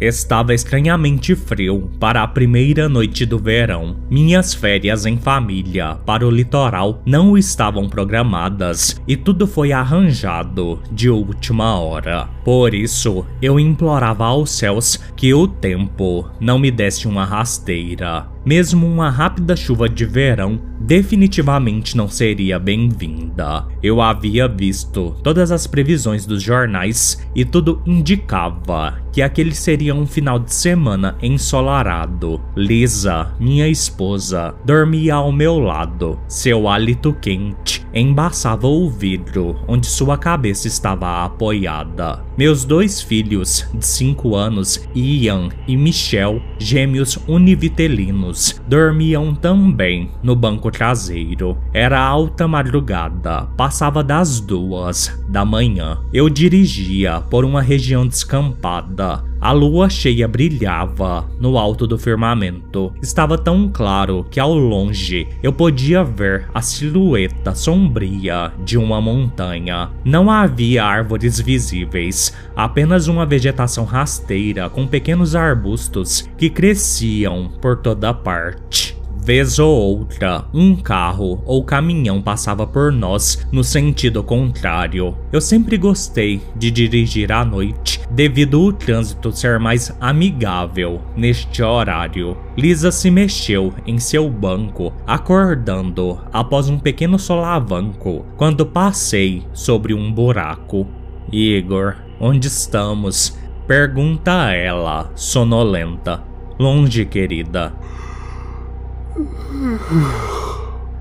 Estava 0.01 0.53
estranhamente 0.53 1.35
frio 1.35 1.91
para 2.01 2.23
a 2.23 2.29
primeira 2.29 2.89
noite 2.89 3.25
do 3.25 3.39
verão. 3.39 3.97
Minhas 4.11 4.53
férias 4.53 5.07
em 5.07 5.17
família 5.17 5.97
para 6.05 6.27
o 6.27 6.31
litoral 6.31 7.01
não 7.07 7.39
estavam 7.39 7.89
programadas 7.89 9.01
e 9.07 9.17
tudo 9.17 9.47
foi 9.47 9.73
arranjado 9.73 10.81
de 10.91 11.09
última 11.09 11.79
hora. 11.79 12.29
Por 12.45 12.75
isso, 12.75 13.25
eu 13.41 13.61
implorava 13.61 14.25
aos 14.25 14.51
céus 14.51 14.99
que 15.17 15.33
o 15.33 15.47
tempo 15.47 16.29
não 16.41 16.59
me 16.59 16.71
desse 16.71 17.07
uma 17.07 17.25
rasteira. 17.25 18.27
Mesmo 18.45 18.85
uma 18.85 19.09
rápida 19.09 19.55
chuva 19.55 19.89
de 19.89 20.05
verão 20.05 20.61
definitivamente 20.81 21.97
não 21.97 22.09
seria 22.09 22.59
bem-vinda. 22.59 23.67
Eu 23.81 24.01
havia 24.01 24.49
visto 24.49 25.17
todas 25.23 25.53
as 25.53 25.69
previsões 25.69 26.27
dos 26.27 26.43
jornais 26.43 27.25
e 27.37 27.45
tudo 27.45 27.81
indicava 27.87 29.02
que 29.13 29.21
aquele 29.21 29.55
seria 29.55 29.95
um 29.95 30.07
final 30.07 30.39
de 30.39 30.53
semana 30.53 31.17
ensolarado. 31.23 32.41
Lisa, 32.57 33.35
minha 33.39 33.69
esposa, 33.69 34.55
dormia 34.65 35.17
ao 35.17 35.31
meu 35.31 35.59
lado. 35.59 36.19
Seu 36.27 36.67
hálito 36.67 37.13
quente 37.13 37.87
embaçava 37.95 38.67
o 38.67 38.89
vidro 38.89 39.57
onde 39.69 39.87
sua 39.87 40.17
cabeça 40.17 40.67
estava 40.67 41.25
apoiada. 41.25 42.25
Meus 42.37 42.65
dois 42.65 43.03
filhos, 43.03 43.69
de 43.75 43.85
5 43.85 44.35
anos, 44.35 44.89
Ian 44.95 45.51
e 45.69 45.77
Michelle, 45.77 46.43
gêmeos 46.59 47.19
univitelinos, 47.29 48.61
dormiam 48.67 49.35
também 49.35 50.11
no 50.23 50.35
banco 50.35 50.71
traseiro. 50.71 51.59
Era 51.75 52.01
alta 52.01 52.49
madrugada, 52.49 53.43
passava 53.57 54.03
das 54.03 54.41
duas 54.41 55.23
da 55.29 55.45
manhã. 55.45 56.01
Eu 56.13 56.31
dirigia 56.31 57.21
por 57.21 57.45
uma 57.45 57.61
região 57.61 58.07
descampada. 58.07 59.02
A 59.41 59.51
lua 59.51 59.91
cheia 59.91 60.29
brilhava 60.29 61.29
no 61.41 61.59
alto 61.59 61.87
do 61.87 61.99
firmamento. 61.99 62.93
Estava 63.03 63.37
tão 63.37 63.69
claro 63.69 64.25
que 64.31 64.39
ao 64.39 64.55
longe 64.55 65.27
eu 65.43 65.53
podia 65.53 66.05
ver 66.05 66.49
a 66.55 66.63
silhueta 66.63 67.55
sombria 67.55 68.53
de 68.65 68.79
uma 68.79 69.01
montanha. 69.01 69.91
Não 70.05 70.31
havia 70.31 70.85
árvores 70.85 71.41
visíveis, 71.41 72.33
apenas 72.55 73.09
uma 73.09 73.27
vegetação 73.27 73.85
rasteira 73.85 74.71
com 74.71 74.87
pequenos 74.87 75.35
arbustos 75.35 76.29
que 76.39 76.49
cresciam 76.49 77.51
por 77.61 77.79
toda 77.79 78.15
parte. 78.15 79.02
Vez 79.25 79.61
ou 79.61 79.71
outra, 79.71 80.47
um 80.53 80.75
carro 80.75 81.41
ou 81.47 81.63
caminhão 81.63 82.21
passava 82.21 82.67
por 82.67 82.91
nós 82.91 83.47
no 83.53 83.63
sentido 83.63 84.21
contrário. 84.21 85.17
Eu 85.33 85.41
sempre 85.41 85.79
gostei 85.79 86.43
de 86.57 86.73
dirigir 86.73 87.31
à 87.31 87.45
noite, 87.45 88.01
devido 88.11 88.61
ao 88.61 88.73
trânsito 88.73 89.31
ser 89.31 89.61
mais 89.61 89.97
amigável 90.01 91.01
neste 91.17 91.63
horário. 91.63 92.37
Lisa 92.59 92.91
se 92.91 93.13
mexeu 93.13 93.73
em 93.87 93.97
seu 93.97 94.29
banco, 94.29 94.93
acordando 95.07 96.21
após 96.33 96.69
um 96.69 96.77
pequeno 96.77 97.17
solavanco 97.17 98.27
quando 98.37 98.67
passei 98.67 99.45
sobre 99.53 99.95
um 99.95 100.13
buraco. 100.13 100.85
Igor, 101.31 101.95
onde 102.19 102.49
estamos? 102.49 103.39
Pergunta 103.69 104.51
ela, 104.51 105.13
sonolenta. 105.15 106.25
Longe, 106.59 107.05
querida. 107.05 107.73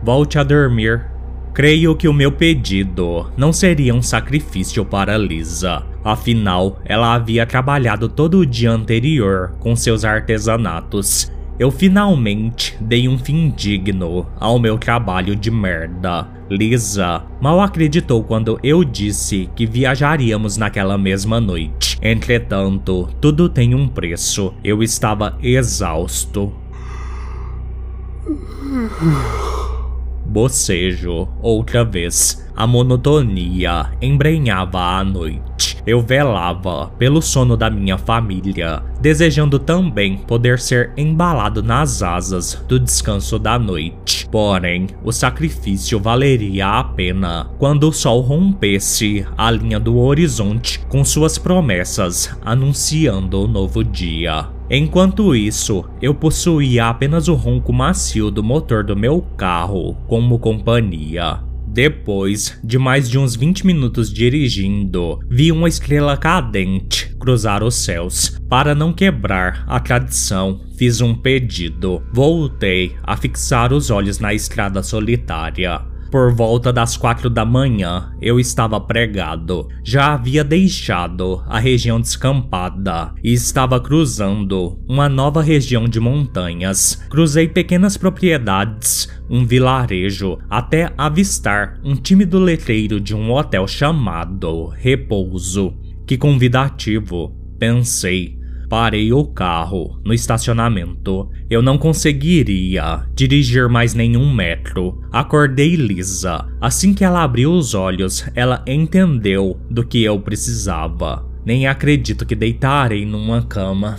Volte 0.04 0.38
a 0.40 0.44
dormir. 0.44 1.06
Creio 1.54 1.96
que 1.96 2.08
o 2.08 2.14
meu 2.14 2.32
pedido 2.32 3.30
não 3.36 3.52
seria 3.52 3.94
um 3.94 4.02
sacrifício 4.02 4.86
para 4.86 5.18
Lisa. 5.18 5.84
Afinal, 6.04 6.80
ela 6.86 7.14
havia 7.14 7.46
trabalhado 7.46 8.08
todo 8.08 8.40
o 8.40 8.46
dia 8.46 8.72
anterior 8.72 9.54
com 9.60 9.76
seus 9.76 10.06
artesanatos. 10.06 11.32
Eu 11.60 11.70
finalmente 11.70 12.76
dei 12.82 13.08
um 13.08 13.18
fim 13.18 13.54
digno 13.56 14.26
ao 14.40 14.58
meu 14.58 14.78
trabalho 14.78 15.36
de 15.36 15.52
merda. 15.52 16.28
Lisa 16.50 17.24
mal 17.40 17.62
acreditou 17.62 18.24
quando 18.24 18.60
eu 18.64 18.84
disse 18.84 19.50
que 19.56 19.66
viajaríamos 19.66 20.58
naquela 20.58 20.98
mesma 20.98 21.40
noite. 21.40 22.00
Entretanto, 22.02 23.08
tudo 23.22 23.48
tem 23.48 23.76
um 23.76 23.88
preço. 23.88 24.54
Eu 24.64 24.82
estava 24.82 25.38
exausto, 25.44 26.52
Bocejo, 30.26 31.28
outra 31.42 31.84
vez. 31.84 32.50
A 32.56 32.68
monotonia 32.68 33.92
embrenhava 34.02 34.80
a 34.80 35.04
noite. 35.04 35.78
Eu 35.86 36.02
velava 36.02 36.88
pelo 36.98 37.22
sono 37.22 37.58
da 37.58 37.70
minha 37.70 37.98
família, 37.98 38.84
desejando 39.02 39.58
também 39.58 40.18
poder 40.18 40.60
ser 40.60 40.92
embalado 40.96 41.64
nas 41.64 42.04
asas 42.04 42.64
do 42.68 42.80
descanso 42.80 43.40
da 43.40 43.58
noite. 43.58 44.28
Porém, 44.30 44.88
o 45.04 45.12
sacrifício 45.12 46.00
valeria 46.00 46.68
a 46.68 46.84
pena 46.84 47.50
quando 47.58 47.90
o 47.90 47.94
sol 47.94 48.22
rompesse 48.22 49.26
a 49.36 49.50
linha 49.50 49.80
do 49.80 49.98
horizonte 49.98 50.80
com 50.88 51.04
suas 51.04 51.38
promessas 51.38 52.34
anunciando 52.46 53.44
o 53.44 53.48
novo 53.48 53.84
dia. 53.84 54.61
Enquanto 54.74 55.36
isso, 55.36 55.84
eu 56.02 56.16
possuía 56.16 56.86
apenas 56.88 57.28
o 57.28 57.34
ronco 57.34 57.74
macio 57.74 58.32
do 58.32 58.42
motor 58.42 58.86
do 58.86 58.96
meu 58.96 59.22
carro 59.36 59.98
como 60.08 60.40
companhia. 60.40 61.42
Depois 61.68 62.58
de 62.64 62.78
mais 62.78 63.10
de 63.10 63.20
uns 63.20 63.36
20 63.36 63.66
minutos 63.66 64.12
dirigindo, 64.14 65.20
vi 65.30 65.52
uma 65.52 65.68
estrela 65.68 66.16
cadente 66.16 67.14
cruzar 67.20 67.64
os 67.64 67.76
céus. 67.76 68.40
Para 68.48 68.74
não 68.74 68.94
quebrar 68.94 69.66
a 69.68 69.78
tradição, 69.78 70.62
fiz 70.78 71.02
um 71.02 71.14
pedido. 71.14 72.02
Voltei 72.14 72.96
a 73.04 73.18
fixar 73.18 73.74
os 73.74 73.90
olhos 73.90 74.20
na 74.20 74.34
estrada 74.34 74.82
solitária. 74.82 75.91
Por 76.12 76.34
volta 76.34 76.74
das 76.74 76.98
quatro 76.98 77.30
da 77.30 77.46
manhã, 77.46 78.12
eu 78.22 78.38
estava 78.38 78.82
pregado. 78.82 79.70
Já 79.82 80.14
havia 80.14 80.44
deixado 80.44 81.42
a 81.48 81.58
região 81.58 82.02
descampada 82.02 83.14
e 83.24 83.32
estava 83.32 83.80
cruzando 83.80 84.78
uma 84.90 85.08
nova 85.08 85.42
região 85.42 85.88
de 85.88 86.02
montanhas. 86.02 87.02
Cruzei 87.10 87.48
pequenas 87.48 87.96
propriedades, 87.96 89.08
um 89.30 89.46
vilarejo 89.46 90.38
até 90.50 90.92
avistar 90.98 91.80
um 91.82 91.96
tímido 91.96 92.40
letreiro 92.40 93.00
de 93.00 93.16
um 93.16 93.32
hotel 93.32 93.66
chamado 93.66 94.68
Repouso. 94.68 95.74
Que 96.06 96.18
convidativo, 96.18 97.34
pensei. 97.58 98.41
Parei 98.72 99.12
o 99.12 99.26
carro 99.26 100.00
no 100.02 100.14
estacionamento. 100.14 101.30
Eu 101.50 101.62
não 101.62 101.78
conseguiria 101.78 103.06
dirigir 103.14 103.68
mais 103.68 103.94
nenhum 103.94 104.34
metro. 104.34 105.04
Acordei 105.12 105.76
lisa. 105.76 106.48
Assim 106.62 106.94
que 106.94 107.04
ela 107.04 107.22
abriu 107.22 107.52
os 107.52 107.74
olhos, 107.74 108.26
ela 108.34 108.64
entendeu 108.66 109.60
do 109.70 109.86
que 109.86 110.02
eu 110.02 110.18
precisava. 110.22 111.30
Nem 111.46 111.68
acredito 111.68 112.26
que 112.26 112.34
deitarei 112.34 113.06
numa 113.06 113.42
cama. 113.42 113.98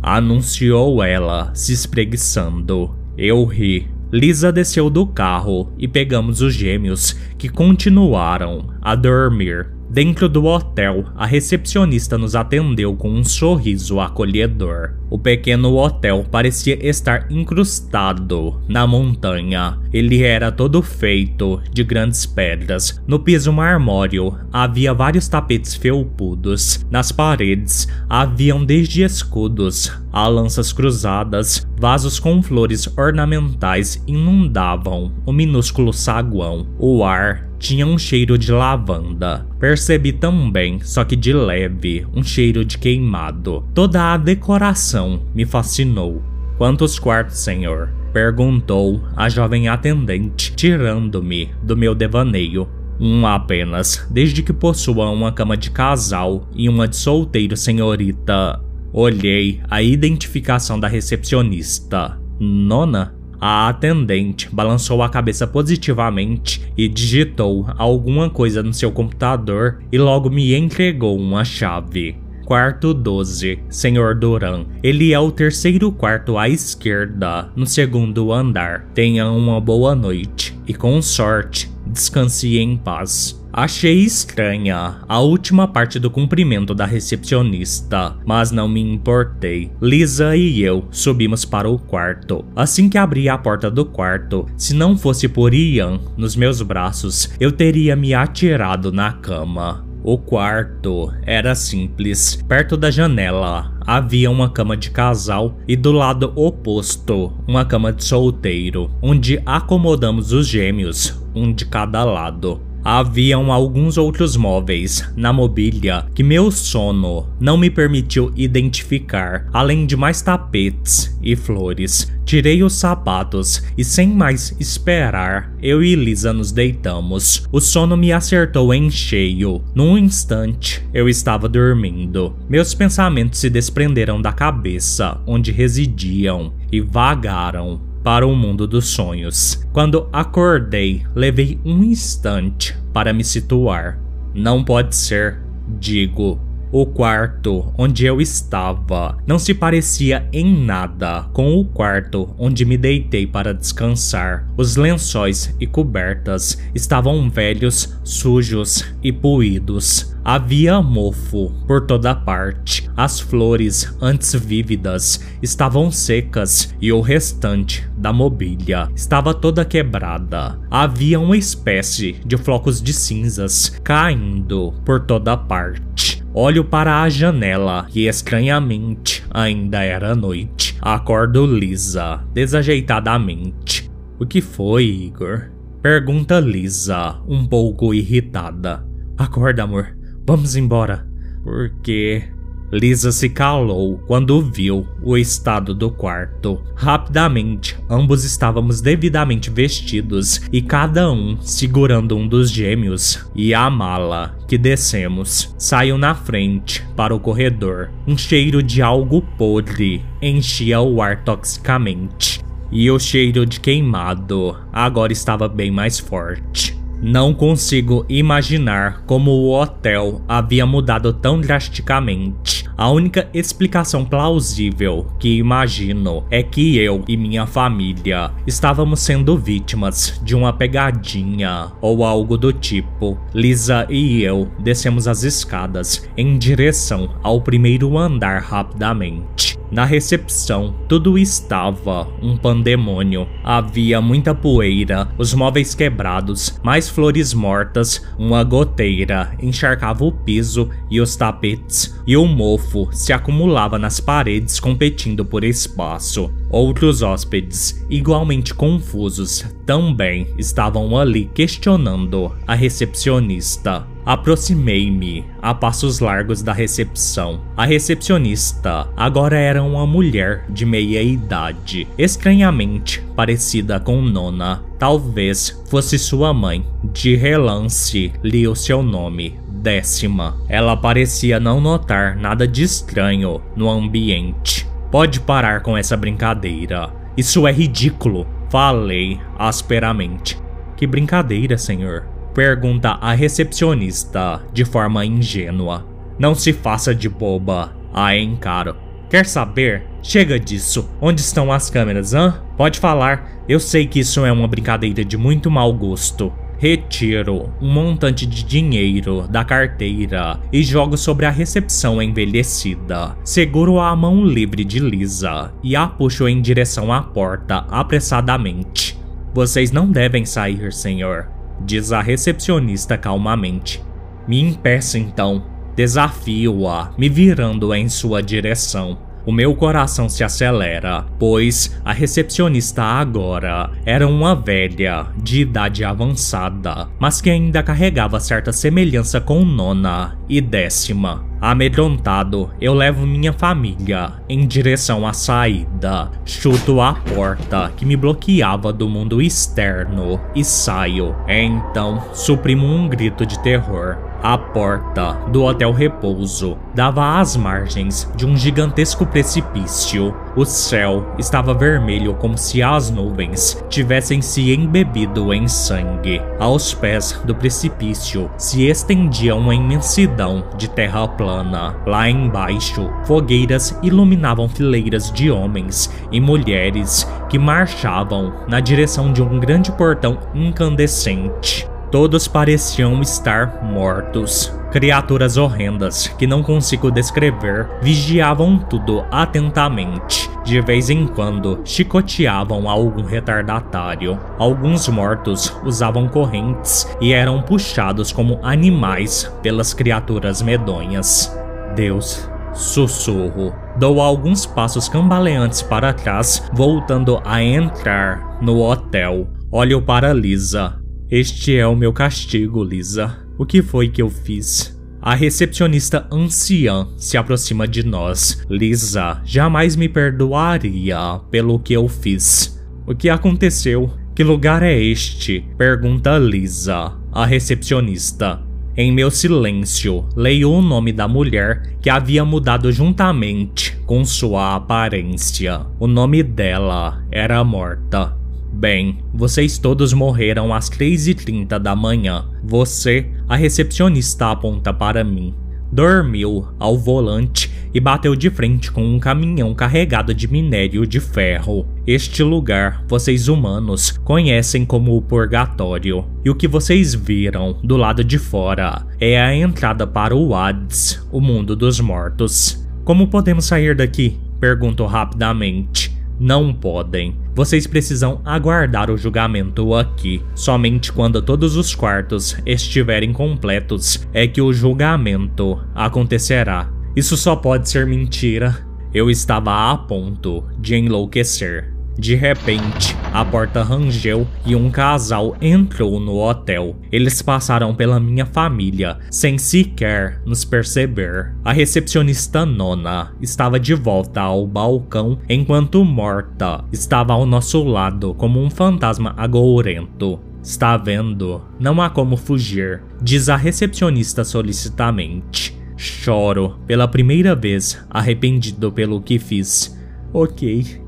Anunciou 0.00 1.02
ela, 1.02 1.54
se 1.54 1.74
espreguiçando. 1.74 2.96
Eu 3.18 3.44
ri. 3.44 3.90
Lisa 4.10 4.50
desceu 4.50 4.88
do 4.88 5.06
carro 5.06 5.70
e 5.76 5.86
pegamos 5.86 6.40
os 6.40 6.54
gêmeos, 6.54 7.14
que 7.36 7.50
continuaram 7.50 8.70
a 8.80 8.94
dormir 8.94 9.76
Dentro 9.90 10.28
do 10.28 10.44
hotel, 10.44 11.06
a 11.16 11.24
recepcionista 11.24 12.18
nos 12.18 12.34
atendeu 12.34 12.94
com 12.94 13.10
um 13.10 13.24
sorriso 13.24 13.98
acolhedor. 13.98 14.94
O 15.08 15.18
pequeno 15.18 15.74
hotel 15.76 16.26
parecia 16.30 16.78
estar 16.86 17.26
incrustado 17.32 18.60
na 18.68 18.86
montanha. 18.86 19.78
Ele 19.90 20.22
era 20.22 20.52
todo 20.52 20.82
feito 20.82 21.60
de 21.72 21.82
grandes 21.82 22.26
pedras. 22.26 23.02
No 23.06 23.18
piso 23.18 23.50
marmóreo 23.50 24.36
havia 24.52 24.92
vários 24.92 25.26
tapetes 25.26 25.74
felpudos. 25.74 26.84
Nas 26.90 27.10
paredes 27.10 27.88
haviam 28.10 28.62
desde 28.62 29.02
escudos 29.02 29.90
a 30.18 30.26
lanças 30.26 30.72
cruzadas, 30.72 31.64
vasos 31.78 32.18
com 32.18 32.42
flores 32.42 32.88
ornamentais 32.98 34.02
inundavam 34.04 35.12
o 35.24 35.32
minúsculo 35.32 35.92
saguão. 35.92 36.66
O 36.76 37.04
ar 37.04 37.48
tinha 37.56 37.86
um 37.86 37.96
cheiro 37.96 38.36
de 38.36 38.50
lavanda. 38.50 39.46
Percebi 39.60 40.12
também, 40.12 40.80
só 40.80 41.04
que 41.04 41.14
de 41.14 41.32
leve, 41.32 42.04
um 42.12 42.24
cheiro 42.24 42.64
de 42.64 42.78
queimado. 42.78 43.64
Toda 43.72 44.12
a 44.12 44.16
decoração 44.16 45.22
me 45.32 45.46
fascinou. 45.46 46.20
Quantos 46.56 46.98
quartos, 46.98 47.38
senhor? 47.38 47.88
Perguntou 48.12 49.00
a 49.16 49.28
jovem 49.28 49.68
atendente, 49.68 50.52
tirando-me 50.56 51.50
do 51.62 51.76
meu 51.76 51.94
devaneio. 51.94 52.68
Um 52.98 53.24
apenas, 53.24 54.04
desde 54.10 54.42
que 54.42 54.52
possua 54.52 55.08
uma 55.10 55.30
cama 55.30 55.56
de 55.56 55.70
casal 55.70 56.48
e 56.52 56.68
uma 56.68 56.88
de 56.88 56.96
solteiro, 56.96 57.56
senhorita. 57.56 58.60
Olhei 58.92 59.60
a 59.68 59.82
identificação 59.82 60.78
da 60.78 60.88
recepcionista. 60.88 62.18
Nona? 62.38 63.14
A 63.40 63.68
atendente 63.68 64.48
balançou 64.52 65.00
a 65.00 65.08
cabeça 65.08 65.46
positivamente 65.46 66.60
e 66.76 66.88
digitou 66.88 67.66
alguma 67.78 68.28
coisa 68.28 68.64
no 68.64 68.74
seu 68.74 68.90
computador 68.90 69.80
e 69.92 69.98
logo 69.98 70.28
me 70.28 70.54
entregou 70.56 71.16
uma 71.16 71.44
chave. 71.44 72.16
Quarto 72.44 72.94
12, 72.94 73.60
Senhor 73.68 74.14
Duran. 74.14 74.64
Ele 74.82 75.12
é 75.12 75.20
o 75.20 75.30
terceiro 75.30 75.92
quarto 75.92 76.38
à 76.38 76.48
esquerda, 76.48 77.52
no 77.54 77.66
segundo 77.66 78.32
andar. 78.32 78.86
Tenha 78.94 79.30
uma 79.30 79.60
boa 79.60 79.94
noite 79.94 80.58
e, 80.66 80.72
com 80.72 81.00
sorte, 81.02 81.70
descanse 81.86 82.58
em 82.58 82.76
paz. 82.76 83.37
Achei 83.52 84.00
estranha 84.00 84.96
a 85.08 85.20
última 85.20 85.66
parte 85.66 85.98
do 85.98 86.10
cumprimento 86.10 86.74
da 86.74 86.84
recepcionista, 86.84 88.16
mas 88.24 88.50
não 88.50 88.68
me 88.68 88.80
importei. 88.80 89.70
Lisa 89.80 90.36
e 90.36 90.62
eu 90.62 90.86
subimos 90.90 91.44
para 91.44 91.68
o 91.68 91.78
quarto. 91.78 92.44
Assim 92.54 92.88
que 92.88 92.98
abri 92.98 93.28
a 93.28 93.38
porta 93.38 93.70
do 93.70 93.84
quarto, 93.84 94.46
se 94.56 94.74
não 94.74 94.96
fosse 94.96 95.28
por 95.28 95.54
Ian 95.54 95.98
nos 96.16 96.36
meus 96.36 96.60
braços, 96.62 97.30
eu 97.40 97.50
teria 97.50 97.96
me 97.96 98.14
atirado 98.14 98.92
na 98.92 99.12
cama. 99.12 99.88
O 100.04 100.16
quarto 100.16 101.12
era 101.26 101.54
simples. 101.54 102.42
Perto 102.48 102.76
da 102.76 102.90
janela 102.90 103.72
havia 103.86 104.30
uma 104.30 104.48
cama 104.48 104.76
de 104.76 104.90
casal 104.90 105.58
e 105.66 105.74
do 105.74 105.90
lado 105.92 106.32
oposto 106.36 107.32
uma 107.46 107.64
cama 107.64 107.92
de 107.92 108.04
solteiro, 108.04 108.90
onde 109.02 109.42
acomodamos 109.44 110.32
os 110.32 110.46
gêmeos, 110.46 111.20
um 111.34 111.52
de 111.52 111.66
cada 111.66 112.04
lado. 112.04 112.67
Haviam 112.84 113.52
alguns 113.52 113.98
outros 113.98 114.36
móveis 114.36 115.08
na 115.16 115.32
mobília 115.32 116.06
que 116.14 116.22
meu 116.22 116.50
sono 116.50 117.28
não 117.40 117.56
me 117.56 117.70
permitiu 117.70 118.32
identificar, 118.36 119.46
além 119.52 119.86
de 119.86 119.96
mais 119.96 120.22
tapetes 120.22 121.16
e 121.22 121.36
flores. 121.36 122.10
Tirei 122.24 122.62
os 122.62 122.74
sapatos 122.74 123.62
e, 123.76 123.82
sem 123.82 124.08
mais 124.08 124.54
esperar, 124.60 125.50
eu 125.62 125.82
e 125.82 125.94
Lisa 125.94 126.32
nos 126.32 126.52
deitamos. 126.52 127.46
O 127.50 127.58
sono 127.58 127.96
me 127.96 128.12
acertou 128.12 128.74
em 128.74 128.90
cheio. 128.90 129.62
Num 129.74 129.96
instante, 129.96 130.86
eu 130.92 131.08
estava 131.08 131.48
dormindo. 131.48 132.36
Meus 132.48 132.74
pensamentos 132.74 133.38
se 133.40 133.48
desprenderam 133.48 134.20
da 134.20 134.30
cabeça 134.30 135.18
onde 135.26 135.50
residiam 135.50 136.52
e 136.70 136.82
vagaram 136.82 137.87
para 138.08 138.26
o 138.26 138.34
mundo 138.34 138.66
dos 138.66 138.86
sonhos. 138.86 139.62
Quando 139.70 140.08
acordei, 140.10 141.04
levei 141.14 141.60
um 141.62 141.84
instante 141.84 142.74
para 142.90 143.12
me 143.12 143.22
situar. 143.22 144.00
Não 144.34 144.64
pode 144.64 144.96
ser, 144.96 145.42
digo. 145.78 146.40
O 146.70 146.84
quarto 146.84 147.72
onde 147.78 148.04
eu 148.04 148.20
estava 148.20 149.16
não 149.26 149.38
se 149.38 149.54
parecia 149.54 150.28
em 150.32 150.64
nada 150.64 151.22
com 151.32 151.56
o 151.58 151.64
quarto 151.64 152.34
onde 152.38 152.64
me 152.66 152.76
deitei 152.76 153.26
para 153.26 153.54
descansar. 153.54 154.46
Os 154.54 154.76
lençóis 154.76 155.54
e 155.58 155.66
cobertas 155.66 156.58
estavam 156.74 157.30
velhos, 157.30 157.98
sujos 158.04 158.84
e 159.02 159.10
puídos. 159.10 160.14
Havia 160.22 160.82
mofo 160.82 161.50
por 161.66 161.86
toda 161.86 162.14
parte. 162.14 162.86
As 162.94 163.18
flores, 163.18 163.96
antes 163.98 164.34
vívidas, 164.34 165.24
estavam 165.40 165.90
secas 165.90 166.74
e 166.78 166.92
o 166.92 167.00
restante 167.00 167.88
da 167.96 168.12
mobília 168.12 168.90
estava 168.94 169.32
toda 169.32 169.64
quebrada. 169.64 170.58
Havia 170.70 171.18
uma 171.18 171.36
espécie 171.36 172.20
de 172.26 172.36
flocos 172.36 172.82
de 172.82 172.92
cinzas 172.92 173.70
caindo 173.82 174.74
por 174.84 175.00
toda 175.00 175.34
parte. 175.34 176.07
Olho 176.40 176.64
para 176.64 177.02
a 177.02 177.08
janela 177.08 177.88
e 177.92 178.06
estranhamente 178.06 179.24
ainda 179.28 179.82
era 179.82 180.14
noite. 180.14 180.78
Acordo 180.80 181.44
lisa, 181.44 182.24
desajeitadamente. 182.32 183.90
O 184.20 184.24
que 184.24 184.40
foi, 184.40 184.84
Igor? 184.84 185.50
Pergunta 185.82 186.38
Lisa, 186.38 187.20
um 187.26 187.44
pouco 187.44 187.92
irritada. 187.92 188.86
Acorda, 189.18 189.64
amor. 189.64 189.98
Vamos 190.24 190.54
embora. 190.54 191.04
Por 191.42 191.70
quê? 191.82 192.28
Lisa 192.70 193.10
se 193.10 193.30
calou 193.30 193.98
quando 194.06 194.42
viu 194.42 194.86
o 195.02 195.16
estado 195.16 195.74
do 195.74 195.90
quarto. 195.90 196.60
Rapidamente, 196.74 197.76
ambos 197.88 198.24
estávamos 198.24 198.82
devidamente 198.82 199.48
vestidos 199.48 200.42
e 200.52 200.60
cada 200.60 201.10
um 201.10 201.38
segurando 201.40 202.14
um 202.14 202.28
dos 202.28 202.50
gêmeos 202.50 203.26
e 203.34 203.54
a 203.54 203.70
mala 203.70 204.36
que 204.46 204.58
descemos. 204.58 205.54
Saiu 205.56 205.96
na 205.96 206.14
frente 206.14 206.86
para 206.94 207.14
o 207.14 207.20
corredor. 207.20 207.90
Um 208.06 208.18
cheiro 208.18 208.62
de 208.62 208.82
algo 208.82 209.22
podre 209.38 210.04
enchia 210.20 210.80
o 210.80 211.00
ar 211.00 211.24
toxicamente. 211.24 212.40
E 212.70 212.90
o 212.90 212.98
cheiro 212.98 213.46
de 213.46 213.60
queimado 213.60 214.54
agora 214.70 215.12
estava 215.12 215.48
bem 215.48 215.70
mais 215.70 215.98
forte. 215.98 216.78
Não 217.00 217.32
consigo 217.32 218.04
imaginar 218.08 219.04
como 219.06 219.30
o 219.30 219.52
hotel 219.52 220.20
havia 220.26 220.66
mudado 220.66 221.12
tão 221.12 221.40
drasticamente. 221.40 222.57
A 222.78 222.88
única 222.92 223.28
explicação 223.34 224.04
plausível 224.04 225.04
que 225.18 225.36
imagino 225.36 226.22
é 226.30 226.44
que 226.44 226.78
eu 226.78 227.02
e 227.08 227.16
minha 227.16 227.44
família 227.44 228.30
estávamos 228.46 229.00
sendo 229.00 229.36
vítimas 229.36 230.20
de 230.22 230.36
uma 230.36 230.52
pegadinha 230.52 231.72
ou 231.80 232.04
algo 232.04 232.38
do 232.38 232.52
tipo. 232.52 233.18
Lisa 233.34 233.84
e 233.90 234.22
eu 234.22 234.48
descemos 234.60 235.08
as 235.08 235.24
escadas 235.24 236.08
em 236.16 236.38
direção 236.38 237.16
ao 237.20 237.40
primeiro 237.40 237.98
andar 237.98 238.42
rapidamente. 238.42 239.58
Na 239.70 239.84
recepção, 239.84 240.74
tudo 240.88 241.18
estava 241.18 242.08
um 242.22 242.36
pandemônio. 242.36 243.28
Havia 243.44 244.00
muita 244.00 244.34
poeira, 244.34 245.08
os 245.18 245.34
móveis 245.34 245.74
quebrados, 245.74 246.58
mais 246.62 246.88
flores 246.88 247.34
mortas, 247.34 248.02
uma 248.18 248.42
goteira 248.42 249.34
encharcava 249.40 250.04
o 250.04 250.12
piso 250.12 250.70
e 250.90 251.00
os 251.00 251.16
tapetes, 251.16 251.94
e 252.06 252.16
o 252.16 252.24
mofo 252.24 252.88
se 252.92 253.12
acumulava 253.12 253.78
nas 253.78 254.00
paredes 254.00 254.58
competindo 254.58 255.24
por 255.24 255.44
espaço. 255.44 256.32
Outros 256.50 257.02
hóspedes, 257.02 257.84
igualmente 257.90 258.54
confusos, 258.54 259.44
também 259.66 260.28
estavam 260.38 260.96
ali 260.96 261.30
questionando 261.34 262.32
a 262.46 262.54
recepcionista. 262.54 263.86
Aproximei-me 264.08 265.26
a 265.42 265.52
passos 265.52 266.00
largos 266.00 266.40
da 266.40 266.54
recepção. 266.54 267.42
A 267.54 267.66
recepcionista 267.66 268.88
agora 268.96 269.36
era 269.38 269.62
uma 269.62 269.86
mulher 269.86 270.46
de 270.48 270.64
meia 270.64 271.02
idade, 271.02 271.86
estranhamente 271.98 273.02
parecida 273.14 273.78
com 273.78 274.00
Nona. 274.00 274.64
Talvez 274.78 275.62
fosse 275.68 275.98
sua 275.98 276.32
mãe. 276.32 276.64
De 276.82 277.16
relance, 277.16 278.10
li 278.24 278.48
o 278.48 278.54
seu 278.54 278.82
nome, 278.82 279.38
Décima. 279.46 280.38
Ela 280.48 280.74
parecia 280.74 281.38
não 281.38 281.60
notar 281.60 282.16
nada 282.16 282.48
de 282.48 282.62
estranho 282.62 283.42
no 283.54 283.68
ambiente. 283.68 284.66
Pode 284.90 285.20
parar 285.20 285.60
com 285.60 285.76
essa 285.76 285.98
brincadeira. 285.98 286.90
Isso 287.14 287.46
é 287.46 287.52
ridículo. 287.52 288.26
Falei 288.48 289.20
asperamente. 289.38 290.38
Que 290.78 290.86
brincadeira, 290.86 291.58
senhor? 291.58 292.16
Pergunta 292.38 292.90
a 293.00 293.14
recepcionista 293.14 294.40
de 294.52 294.64
forma 294.64 295.04
ingênua. 295.04 295.84
Não 296.20 296.36
se 296.36 296.52
faça 296.52 296.94
de 296.94 297.08
boba. 297.08 297.76
A 297.92 298.16
encaro. 298.16 298.76
Quer 299.10 299.26
saber? 299.26 299.82
Chega 300.04 300.38
disso. 300.38 300.88
Onde 301.00 301.20
estão 301.20 301.50
as 301.50 301.68
câmeras, 301.68 302.14
hã? 302.14 302.40
Pode 302.56 302.78
falar. 302.78 303.42
Eu 303.48 303.58
sei 303.58 303.88
que 303.88 303.98
isso 303.98 304.24
é 304.24 304.30
uma 304.30 304.46
brincadeira 304.46 305.04
de 305.04 305.16
muito 305.16 305.50
mau 305.50 305.72
gosto. 305.72 306.32
Retiro 306.58 307.52
um 307.60 307.72
montante 307.72 308.24
de 308.24 308.44
dinheiro 308.44 309.26
da 309.26 309.44
carteira 309.44 310.38
e 310.52 310.62
jogo 310.62 310.96
sobre 310.96 311.26
a 311.26 311.30
recepção 311.30 312.00
envelhecida. 312.00 313.16
Seguro 313.24 313.80
a 313.80 313.96
mão 313.96 314.24
livre 314.24 314.64
de 314.64 314.78
Lisa 314.78 315.52
e 315.60 315.74
a 315.74 315.88
puxo 315.88 316.28
em 316.28 316.40
direção 316.40 316.92
à 316.92 317.02
porta 317.02 317.66
apressadamente. 317.68 318.96
Vocês 319.34 319.72
não 319.72 319.90
devem 319.90 320.24
sair, 320.24 320.72
senhor, 320.72 321.36
diz 321.60 321.92
a 321.92 322.00
recepcionista 322.00 322.96
calmamente. 322.96 323.82
Me 324.26 324.40
impeça 324.40 324.98
então. 324.98 325.44
Desafio-a, 325.74 326.90
me 326.98 327.08
virando 327.08 327.72
em 327.74 327.88
sua 327.88 328.22
direção. 328.22 328.98
O 329.28 329.32
meu 329.32 329.54
coração 329.54 330.08
se 330.08 330.24
acelera, 330.24 331.04
pois 331.18 331.78
a 331.84 331.92
recepcionista 331.92 332.82
agora 332.82 333.70
era 333.84 334.08
uma 334.08 334.34
velha 334.34 335.08
de 335.22 335.42
idade 335.42 335.84
avançada, 335.84 336.88
mas 336.98 337.20
que 337.20 337.28
ainda 337.28 337.62
carregava 337.62 338.18
certa 338.20 338.52
semelhança 338.52 339.20
com 339.20 339.44
nona 339.44 340.18
e 340.30 340.40
décima. 340.40 341.27
Amedrontado, 341.40 342.50
eu 342.60 342.74
levo 342.74 343.06
minha 343.06 343.32
família 343.32 344.14
em 344.28 344.44
direção 344.44 345.06
à 345.06 345.12
saída. 345.12 346.10
Chuto 346.24 346.80
a 346.80 346.94
porta 346.94 347.72
que 347.76 347.86
me 347.86 347.96
bloqueava 347.96 348.72
do 348.72 348.88
mundo 348.88 349.22
externo 349.22 350.20
e 350.34 350.44
saio. 350.44 351.14
Então, 351.28 352.02
suprimo 352.12 352.66
um 352.66 352.88
grito 352.88 353.24
de 353.24 353.38
terror. 353.40 353.96
A 354.20 354.36
porta 354.36 355.12
do 355.30 355.44
Hotel 355.44 355.72
Repouso 355.72 356.58
dava 356.74 357.20
às 357.20 357.36
margens 357.36 358.10
de 358.16 358.26
um 358.26 358.36
gigantesco 358.36 359.06
precipício. 359.06 360.12
O 360.34 360.44
céu 360.44 361.14
estava 361.16 361.54
vermelho 361.54 362.14
como 362.14 362.36
se 362.36 362.60
as 362.60 362.90
nuvens 362.90 363.64
tivessem 363.68 364.20
se 364.20 364.52
embebido 364.52 365.32
em 365.32 365.46
sangue. 365.46 366.20
Aos 366.40 366.74
pés 366.74 367.12
do 367.24 367.32
precipício 367.32 368.28
se 368.36 368.66
estendia 368.66 369.36
uma 369.36 369.54
imensidão 369.54 370.44
de 370.56 370.68
terra 370.68 371.06
plana. 371.06 371.76
Lá 371.86 372.10
embaixo, 372.10 372.90
fogueiras 373.04 373.78
iluminavam 373.84 374.48
fileiras 374.48 375.12
de 375.12 375.30
homens 375.30 375.92
e 376.10 376.20
mulheres 376.20 377.08
que 377.28 377.38
marchavam 377.38 378.32
na 378.48 378.58
direção 378.58 379.12
de 379.12 379.22
um 379.22 379.38
grande 379.38 379.70
portão 379.70 380.18
incandescente. 380.34 381.68
Todos 381.90 382.28
pareciam 382.28 383.00
estar 383.00 383.64
mortos. 383.64 384.52
Criaturas 384.70 385.38
horrendas 385.38 386.08
que 386.18 386.26
não 386.26 386.42
consigo 386.42 386.90
descrever 386.90 387.66
vigiavam 387.80 388.58
tudo 388.58 389.06
atentamente. 389.10 390.28
De 390.44 390.60
vez 390.60 390.90
em 390.90 391.06
quando, 391.06 391.62
chicoteavam 391.64 392.68
algum 392.68 393.02
retardatário. 393.02 394.18
Alguns 394.38 394.86
mortos 394.88 395.54
usavam 395.64 396.08
correntes 396.08 396.86
e 397.00 397.14
eram 397.14 397.40
puxados 397.40 398.12
como 398.12 398.38
animais 398.42 399.32
pelas 399.42 399.72
criaturas 399.72 400.42
medonhas. 400.42 401.34
Deus, 401.74 402.30
sussurro. 402.52 403.54
Dou 403.78 404.00
alguns 404.00 404.44
passos 404.44 404.88
cambaleantes 404.88 405.62
para 405.62 405.94
trás, 405.94 406.50
voltando 406.52 407.22
a 407.24 407.42
entrar 407.42 408.38
no 408.42 408.60
hotel. 408.60 409.28
Olho 409.50 409.80
para 409.80 410.12
Lisa. 410.12 410.87
Este 411.10 411.56
é 411.56 411.66
o 411.66 411.74
meu 411.74 411.90
castigo, 411.90 412.62
Lisa. 412.62 413.16
O 413.38 413.46
que 413.46 413.62
foi 413.62 413.88
que 413.88 414.02
eu 414.02 414.10
fiz? 414.10 414.78
A 415.00 415.14
recepcionista 415.14 416.06
anciã 416.12 416.86
se 416.98 417.16
aproxima 417.16 417.66
de 417.66 417.82
nós. 417.82 418.44
Lisa 418.50 419.22
jamais 419.24 419.74
me 419.74 419.88
perdoaria 419.88 421.18
pelo 421.30 421.58
que 421.60 421.72
eu 421.72 421.88
fiz. 421.88 422.62
O 422.86 422.94
que 422.94 423.08
aconteceu? 423.08 423.90
Que 424.14 424.22
lugar 424.22 424.62
é 424.62 424.78
este? 424.78 425.46
Pergunta 425.56 426.18
Lisa, 426.18 426.92
a 427.10 427.24
recepcionista. 427.24 428.42
Em 428.76 428.92
meu 428.92 429.10
silêncio, 429.10 430.06
leio 430.14 430.50
o 430.50 430.60
nome 430.60 430.92
da 430.92 431.08
mulher 431.08 431.74
que 431.80 431.88
havia 431.88 432.22
mudado 432.22 432.70
juntamente 432.70 433.78
com 433.86 434.04
sua 434.04 434.56
aparência. 434.56 435.62
O 435.80 435.86
nome 435.86 436.22
dela 436.22 437.02
era 437.10 437.42
morta. 437.42 438.17
Bem, 438.58 438.98
vocês 439.14 439.56
todos 439.56 439.92
morreram 439.92 440.52
às 440.52 440.68
3h30 440.68 441.60
da 441.60 441.76
manhã. 441.76 442.26
Você, 442.42 443.06
a 443.28 443.36
recepcionista, 443.36 444.32
aponta 444.32 444.74
para 444.74 445.04
mim. 445.04 445.32
Dormiu 445.70 446.48
ao 446.58 446.76
volante 446.76 447.52
e 447.72 447.78
bateu 447.78 448.16
de 448.16 448.28
frente 448.30 448.72
com 448.72 448.82
um 448.82 448.98
caminhão 448.98 449.54
carregado 449.54 450.12
de 450.12 450.26
minério 450.26 450.84
de 450.84 450.98
ferro. 450.98 451.68
Este 451.86 452.24
lugar, 452.24 452.84
vocês 452.88 453.28
humanos, 453.28 453.96
conhecem 454.02 454.66
como 454.66 454.96
o 454.96 455.02
Purgatório. 455.02 456.04
E 456.24 456.28
o 456.28 456.34
que 456.34 456.48
vocês 456.48 456.96
viram 456.96 457.60
do 457.62 457.76
lado 457.76 458.02
de 458.02 458.18
fora 458.18 458.84
é 458.98 459.22
a 459.22 459.32
entrada 459.36 459.86
para 459.86 460.16
o 460.16 460.34
Hades, 460.34 461.00
o 461.12 461.20
mundo 461.20 461.54
dos 461.54 461.78
mortos. 461.78 462.66
Como 462.82 463.06
podemos 463.06 463.44
sair 463.44 463.76
daqui? 463.76 464.18
Pergunto 464.40 464.84
rapidamente. 464.84 465.96
Não 466.18 466.52
podem. 466.52 467.16
Vocês 467.34 467.66
precisam 467.66 468.20
aguardar 468.24 468.90
o 468.90 468.96
julgamento 468.96 469.74
aqui. 469.74 470.22
Somente 470.34 470.92
quando 470.92 471.22
todos 471.22 471.56
os 471.56 471.74
quartos 471.74 472.36
estiverem 472.44 473.12
completos 473.12 474.06
é 474.12 474.26
que 474.26 474.42
o 474.42 474.52
julgamento 474.52 475.60
acontecerá. 475.74 476.70
Isso 476.96 477.16
só 477.16 477.36
pode 477.36 477.68
ser 477.68 477.86
mentira. 477.86 478.66
Eu 478.92 479.08
estava 479.08 479.70
a 479.70 479.76
ponto 479.76 480.44
de 480.58 480.74
enlouquecer. 480.74 481.77
De 481.98 482.14
repente, 482.14 482.96
a 483.12 483.24
porta 483.24 483.60
rangeu 483.60 484.24
e 484.46 484.54
um 484.54 484.70
casal 484.70 485.36
entrou 485.40 485.98
no 485.98 486.18
hotel. 486.18 486.76
Eles 486.92 487.20
passaram 487.20 487.74
pela 487.74 487.98
minha 487.98 488.24
família, 488.24 488.98
sem 489.10 489.36
sequer 489.36 490.22
nos 490.24 490.44
perceber. 490.44 491.34
A 491.44 491.52
recepcionista 491.52 492.46
nona 492.46 493.12
estava 493.20 493.58
de 493.58 493.74
volta 493.74 494.20
ao 494.20 494.46
balcão, 494.46 495.18
enquanto 495.28 495.84
morta 495.84 496.64
estava 496.72 497.12
ao 497.12 497.26
nosso 497.26 497.64
lado 497.64 498.14
como 498.14 498.40
um 498.40 498.48
fantasma 498.48 499.12
agourento. 499.16 500.20
Está 500.40 500.76
vendo? 500.76 501.42
Não 501.58 501.82
há 501.82 501.90
como 501.90 502.16
fugir, 502.16 502.80
diz 503.02 503.28
a 503.28 503.34
recepcionista 503.34 504.22
solicitamente. 504.22 505.58
Choro 505.76 506.60
pela 506.64 506.86
primeira 506.86 507.34
vez, 507.34 507.84
arrependido 507.90 508.70
pelo 508.70 509.00
que 509.00 509.18
fiz. 509.18 509.76
Ok, 510.12 510.80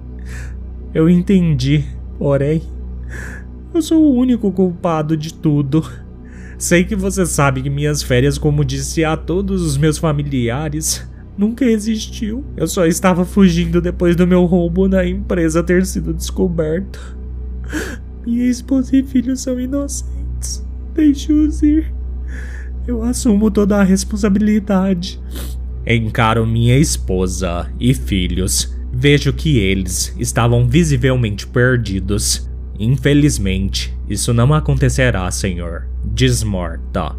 eu 0.93 1.09
entendi, 1.09 1.85
porém, 2.19 2.63
eu 3.73 3.81
sou 3.81 4.03
o 4.03 4.15
único 4.15 4.51
culpado 4.51 5.17
de 5.17 5.33
tudo. 5.33 5.89
Sei 6.59 6.85
que 6.85 6.97
você 6.97 7.25
sabe 7.25 7.63
que 7.63 7.71
minhas 7.71 8.03
férias, 8.03 8.37
como 8.37 8.65
disse 8.65 9.05
a 9.05 9.17
todos 9.17 9.63
os 9.63 9.77
meus 9.77 9.99
familiares, 9.99 11.09
nunca 11.39 11.65
existiu. 11.65 12.45
Eu 12.57 12.67
só 12.67 12.85
estava 12.87 13.25
fugindo 13.25 13.81
depois 13.81 14.17
do 14.17 14.27
meu 14.27 14.45
roubo 14.45 14.89
na 14.89 15.07
empresa 15.07 15.63
ter 15.63 15.87
sido 15.87 16.13
descoberto. 16.13 17.17
Minha 18.27 18.47
esposa 18.47 18.97
e 18.97 19.03
filho 19.03 19.37
são 19.37 19.59
inocentes. 19.59 20.67
Deixe-os 20.93 21.63
ir. 21.63 21.95
Eu 22.87 23.03
assumo 23.03 23.51
toda 23.51 23.79
a 23.79 23.85
responsabilidade. 23.85 25.21
Encaro 25.87 26.47
minha 26.47 26.77
esposa 26.77 27.73
e 27.79 27.95
filhos 27.95 28.80
Vejo 28.93 29.33
que 29.33 29.59
eles 29.59 30.15
estavam 30.19 30.67
visivelmente 30.67 31.47
perdidos. 31.47 32.51
Infelizmente, 32.79 33.97
isso 34.09 34.33
não 34.33 34.53
acontecerá, 34.53 35.31
senhor. 35.31 35.87
Diz 36.05 36.43
Morta. 36.43 37.15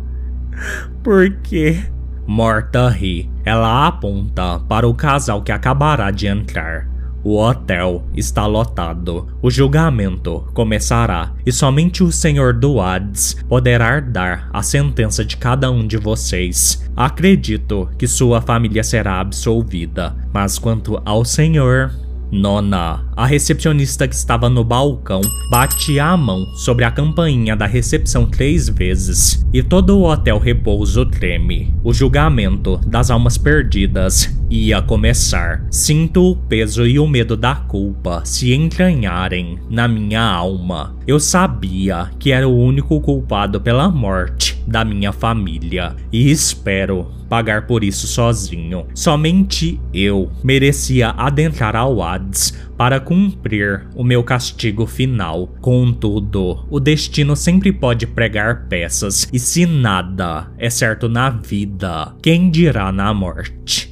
Por 1.03 1.31
quê? 1.41 1.83
Morta 2.27 2.89
ri. 2.89 3.29
Ela 3.45 3.87
aponta 3.87 4.59
para 4.59 4.87
o 4.87 4.93
casal 4.93 5.41
que 5.41 5.51
acabará 5.51 6.11
de 6.11 6.27
entrar. 6.27 6.90
O 7.23 7.37
hotel 7.37 8.03
está 8.15 8.45
lotado. 8.45 9.27
O 9.41 9.51
julgamento 9.51 10.47
começará 10.53 11.33
e 11.45 11.51
somente 11.51 12.03
o 12.03 12.11
Senhor 12.11 12.53
do 12.53 12.79
Hades 12.79 13.35
poderá 13.47 13.99
dar 13.99 14.49
a 14.51 14.63
sentença 14.63 15.23
de 15.23 15.37
cada 15.37 15.69
um 15.69 15.85
de 15.85 15.97
vocês. 15.97 16.83
Acredito 16.95 17.89
que 17.97 18.07
sua 18.07 18.41
família 18.41 18.83
será 18.83 19.19
absolvida, 19.19 20.15
mas 20.33 20.57
quanto 20.57 21.01
ao 21.05 21.23
Senhor, 21.23 21.91
Nona, 22.31 23.05
a 23.13 23.25
recepcionista 23.25 24.07
que 24.07 24.15
estava 24.15 24.49
no 24.49 24.63
balcão, 24.63 25.19
batia 25.49 26.05
a 26.05 26.15
mão 26.15 26.45
sobre 26.55 26.85
a 26.85 26.91
campainha 26.91 27.57
da 27.57 27.65
recepção 27.65 28.25
três 28.25 28.69
vezes 28.69 29.45
e 29.53 29.61
todo 29.61 29.97
o 29.97 30.09
hotel 30.09 30.39
repouso 30.39 31.05
treme. 31.05 31.73
O 31.83 31.93
julgamento 31.93 32.77
das 32.87 33.11
almas 33.11 33.37
perdidas 33.37 34.33
ia 34.49 34.81
começar. 34.81 35.65
Sinto 35.69 36.31
o 36.31 36.35
peso 36.35 36.85
e 36.87 36.97
o 36.97 37.07
medo 37.07 37.35
da 37.35 37.55
culpa 37.55 38.21
se 38.23 38.53
entranharem 38.53 39.59
na 39.69 39.87
minha 39.87 40.21
alma. 40.21 40.95
Eu 41.05 41.19
sabia 41.19 42.11
que 42.17 42.31
era 42.31 42.47
o 42.47 42.57
único 42.57 42.99
culpado 43.01 43.59
pela 43.59 43.89
morte 43.89 44.60
da 44.67 44.85
minha 44.85 45.11
família 45.11 45.95
e 46.11 46.29
espero 46.29 47.11
pagar 47.29 47.65
por 47.65 47.83
isso 47.83 48.07
sozinho. 48.07 48.85
Somente 48.93 49.79
eu 49.93 50.31
merecia 50.43 51.11
adentrar 51.11 51.75
ao 51.75 52.01
Hades 52.01 52.53
para 52.77 52.99
cumprir 52.99 53.87
o 53.95 54.03
meu 54.03 54.23
castigo 54.23 54.85
final. 54.85 55.47
Contudo, 55.61 56.65
o 56.69 56.79
destino 56.79 57.35
sempre 57.35 57.71
pode 57.71 58.05
pregar 58.05 58.67
peças, 58.67 59.29
e 59.31 59.39
se 59.39 59.65
nada 59.65 60.51
é 60.57 60.69
certo 60.69 61.07
na 61.07 61.29
vida, 61.29 62.13
quem 62.21 62.49
dirá 62.49 62.91
na 62.91 63.13
morte? 63.13 63.91